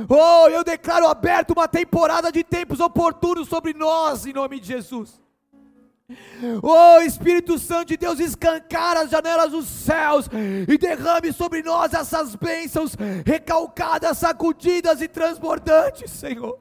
Oh, 0.09 0.49
eu 0.49 0.62
declaro 0.62 1.07
aberto 1.07 1.53
uma 1.53 1.66
temporada 1.66 2.30
de 2.30 2.45
tempos 2.45 2.80
oportunos 2.80 3.49
sobre 3.49 3.72
nós, 3.72 4.26
em 4.26 4.32
nome 4.32 4.61
de 4.61 4.66
Jesus. 4.66 5.20
Oh 6.62 7.01
Espírito 7.03 7.59
Santo 7.59 7.89
de 7.89 7.97
Deus, 7.99 8.18
escancara 8.18 9.01
as 9.01 9.11
janelas 9.11 9.51
dos 9.51 9.66
céus 9.66 10.28
e 10.66 10.78
derrame 10.78 11.32
sobre 11.32 11.62
nós 11.62 11.93
essas 11.93 12.34
bênçãos 12.34 12.97
recalcadas, 13.26 14.18
sacudidas 14.18 15.03
e 15.03 15.09
transbordantes, 15.09 16.11
Senhor. 16.11 16.59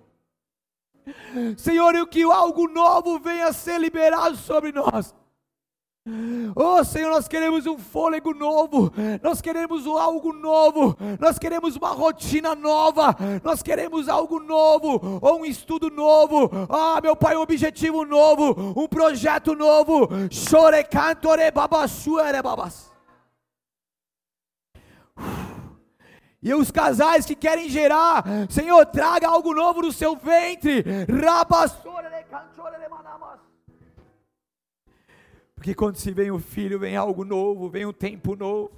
Senhor, 1.57 1.95
e 1.95 2.05
que 2.07 2.23
algo 2.23 2.67
novo 2.67 3.19
venha 3.19 3.47
a 3.47 3.53
ser 3.53 3.79
liberado 3.79 4.35
sobre 4.35 4.73
nós. 4.73 5.15
Oh 6.55 6.83
Senhor, 6.83 7.11
nós 7.11 7.27
queremos 7.27 7.65
um 7.65 7.77
fôlego 7.77 8.33
novo, 8.33 8.91
nós 9.21 9.41
queremos 9.41 9.85
algo 9.85 10.33
novo, 10.33 10.97
nós 11.19 11.37
queremos 11.37 11.75
uma 11.75 11.89
rotina 11.89 12.55
nova, 12.55 13.15
nós 13.43 13.61
queremos 13.61 14.07
algo 14.07 14.39
novo, 14.39 15.19
ou 15.21 15.41
um 15.41 15.45
estudo 15.45 15.89
novo, 15.89 16.49
ah 16.69 16.99
meu 17.01 17.15
Pai, 17.15 17.35
um 17.35 17.41
objetivo 17.41 18.05
novo, 18.05 18.73
um 18.75 18.87
projeto 18.87 19.55
novo. 19.55 20.07
Chore 20.31 20.83
cantore 20.83 21.51
babassuere 21.51 22.41
babas. 22.41 22.91
E 26.41 26.53
os 26.53 26.71
casais 26.71 27.25
que 27.25 27.35
querem 27.35 27.67
gerar, 27.67 28.23
Senhor, 28.49 28.85
traga 28.85 29.27
algo 29.27 29.53
novo 29.53 29.81
no 29.81 29.91
seu 29.91 30.15
ventre. 30.15 30.83
Rabassore. 31.09 31.97
Porque 35.67 35.75
quando 35.75 35.97
se 35.97 36.11
vem 36.11 36.31
o 36.31 36.39
filho, 36.39 36.79
vem 36.79 36.95
algo 36.95 37.25
novo, 37.25 37.69
vem 37.69 37.85
um 37.85 37.91
tempo 37.91 38.37
novo. 38.37 38.71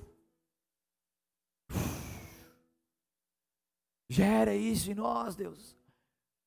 Gera 4.09 4.55
isso 4.55 4.89
em 4.89 4.95
nós, 4.95 5.35
Deus. 5.35 5.77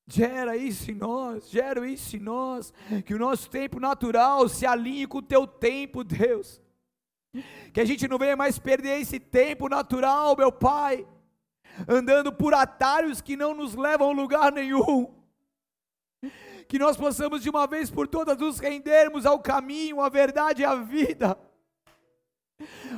Gera 0.05 0.57
isso 0.57 0.91
em 0.91 0.97
nós, 0.97 1.49
gera 1.49 1.87
isso 1.87 2.17
em 2.17 2.19
nós, 2.19 2.75
que 3.07 3.15
o 3.15 3.21
nosso 3.21 3.49
tempo 3.49 3.79
natural 3.79 4.49
se 4.49 4.67
alinhe 4.67 5.07
com 5.07 5.19
o 5.19 5.23
teu 5.23 5.47
tempo, 5.47 6.03
Deus. 6.03 6.61
Que 7.73 7.81
a 7.81 7.85
gente 7.85 8.09
não 8.09 8.19
venha 8.19 8.35
mais 8.35 8.59
perder 8.59 9.01
esse 9.01 9.21
tempo 9.21 9.69
natural, 9.69 10.37
meu 10.37 10.51
Pai, 10.51 11.07
andando 11.87 12.33
por 12.33 12.53
atalhos 12.53 13.21
que 13.21 13.37
não 13.37 13.55
nos 13.55 13.77
levam 13.77 14.11
a 14.11 14.13
lugar 14.13 14.51
nenhum. 14.51 15.23
Que 16.73 16.79
nós 16.79 16.97
possamos 16.97 17.43
de 17.43 17.51
uma 17.51 17.67
vez 17.67 17.91
por 17.91 18.09
todas 18.09 18.39
nos 18.39 18.59
rendermos 18.59 19.27
ao 19.27 19.39
caminho, 19.39 20.01
à 20.01 20.09
verdade 20.09 20.63
e 20.63 20.65
à 20.65 20.75
vida. 20.75 21.39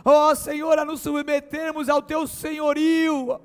Ó 0.04 0.30
oh, 0.30 0.36
Senhor, 0.36 0.78
a 0.78 0.84
nos 0.84 1.00
submetermos 1.00 1.88
ao 1.88 2.00
teu 2.00 2.24
senhorio 2.24 3.40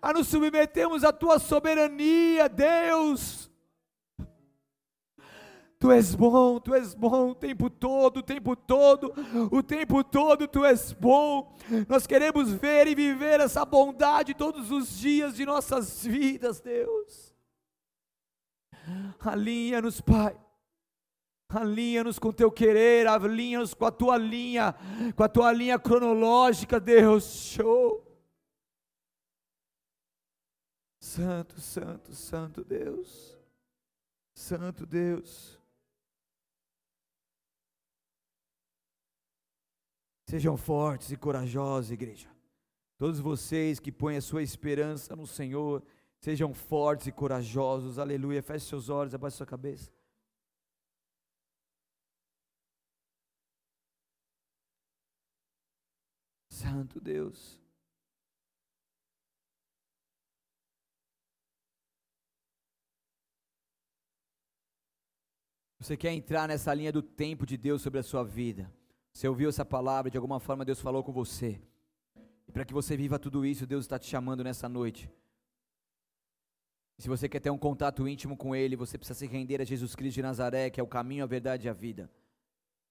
a 0.00 0.12
nos 0.14 0.28
submetermos 0.28 1.04
à 1.04 1.12
tua 1.12 1.38
soberania, 1.38 2.48
Deus. 2.48 3.50
Tu 5.78 5.92
és 5.92 6.14
bom, 6.14 6.58
tu 6.58 6.74
és 6.74 6.94
bom 6.94 7.32
o 7.32 7.34
tempo 7.34 7.68
todo, 7.68 8.20
o 8.20 8.22
tempo 8.22 8.56
todo, 8.56 9.12
o 9.52 9.62
tempo 9.62 10.02
todo 10.02 10.48
tu 10.48 10.64
és 10.64 10.92
bom. 10.92 11.54
Nós 11.86 12.06
queremos 12.06 12.50
ver 12.50 12.86
e 12.86 12.94
viver 12.94 13.40
essa 13.40 13.62
bondade 13.64 14.32
todos 14.32 14.70
os 14.70 14.98
dias 14.98 15.36
de 15.36 15.44
nossas 15.44 16.02
vidas, 16.02 16.60
Deus. 16.60 17.37
Alinha-nos, 19.20 20.00
Pai. 20.00 20.38
Alinha-nos 21.48 22.18
com 22.18 22.30
teu 22.30 22.52
querer, 22.52 23.06
alinha-nos 23.06 23.72
com 23.72 23.86
a 23.86 23.90
tua 23.90 24.18
linha, 24.18 24.74
com 25.16 25.22
a 25.22 25.28
tua 25.28 25.50
linha 25.52 25.78
cronológica, 25.78 26.78
Deus. 26.78 27.24
Show. 27.24 28.04
Santo, 31.00 31.58
Santo, 31.58 32.14
Santo 32.14 32.62
Deus. 32.62 33.38
Santo 34.34 34.84
Deus. 34.84 35.58
Sejam 40.26 40.58
fortes 40.58 41.10
e 41.10 41.16
corajosos, 41.16 41.90
igreja. 41.90 42.28
Todos 42.98 43.20
vocês 43.20 43.80
que 43.80 43.90
põem 43.90 44.18
a 44.18 44.20
sua 44.20 44.42
esperança 44.42 45.16
no 45.16 45.26
Senhor, 45.26 45.82
sejam 46.20 46.52
fortes 46.54 47.06
e 47.06 47.12
corajosos. 47.12 47.98
Aleluia. 47.98 48.42
Feche 48.42 48.66
seus 48.66 48.88
olhos, 48.88 49.14
abaixe 49.14 49.36
sua 49.36 49.46
cabeça. 49.46 49.90
Santo 56.48 57.00
Deus. 57.00 57.58
Você 65.78 65.96
quer 65.96 66.12
entrar 66.12 66.48
nessa 66.48 66.74
linha 66.74 66.92
do 66.92 67.00
tempo 67.00 67.46
de 67.46 67.56
Deus 67.56 67.80
sobre 67.80 68.00
a 68.00 68.02
sua 68.02 68.24
vida? 68.24 68.70
Você 69.12 69.28
ouviu 69.28 69.48
essa 69.48 69.64
palavra, 69.64 70.10
de 70.10 70.16
alguma 70.16 70.40
forma 70.40 70.64
Deus 70.64 70.80
falou 70.80 71.04
com 71.04 71.12
você. 71.12 71.60
E 72.46 72.52
para 72.52 72.64
que 72.64 72.74
você 72.74 72.96
viva 72.96 73.18
tudo 73.18 73.46
isso, 73.46 73.66
Deus 73.66 73.84
está 73.84 73.98
te 73.98 74.06
chamando 74.06 74.42
nessa 74.42 74.68
noite. 74.68 75.08
Se 76.98 77.08
você 77.08 77.28
quer 77.28 77.38
ter 77.38 77.50
um 77.50 77.58
contato 77.58 78.08
íntimo 78.08 78.36
com 78.36 78.56
Ele, 78.56 78.74
você 78.74 78.98
precisa 78.98 79.18
se 79.18 79.26
render 79.26 79.60
a 79.60 79.64
Jesus 79.64 79.94
Cristo 79.94 80.16
de 80.16 80.22
Nazaré, 80.22 80.68
que 80.68 80.80
é 80.80 80.82
o 80.82 80.86
caminho, 80.86 81.22
a 81.22 81.26
verdade 81.26 81.68
e 81.68 81.70
a 81.70 81.72
vida. 81.72 82.10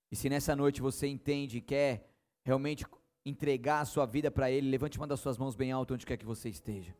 E 0.10 0.16
se 0.16 0.30
nessa 0.30 0.56
noite 0.56 0.82
você 0.82 1.08
entende 1.08 1.58
e 1.58 1.62
quer 1.62 2.10
realmente 2.42 2.86
entregar 3.26 3.82
a 3.82 3.86
sua 3.86 4.06
vida 4.06 4.32
para 4.32 4.50
Ele, 4.50 4.70
levante 4.70 4.98
uma 4.98 5.06
das 5.06 5.20
suas 5.20 5.38
mãos 5.38 5.56
bem 5.56 5.74
alto 5.74 5.94
onde 5.94 6.06
quer 6.06 6.16
que 6.16 6.26
você 6.26 6.48
esteja. 6.48 6.96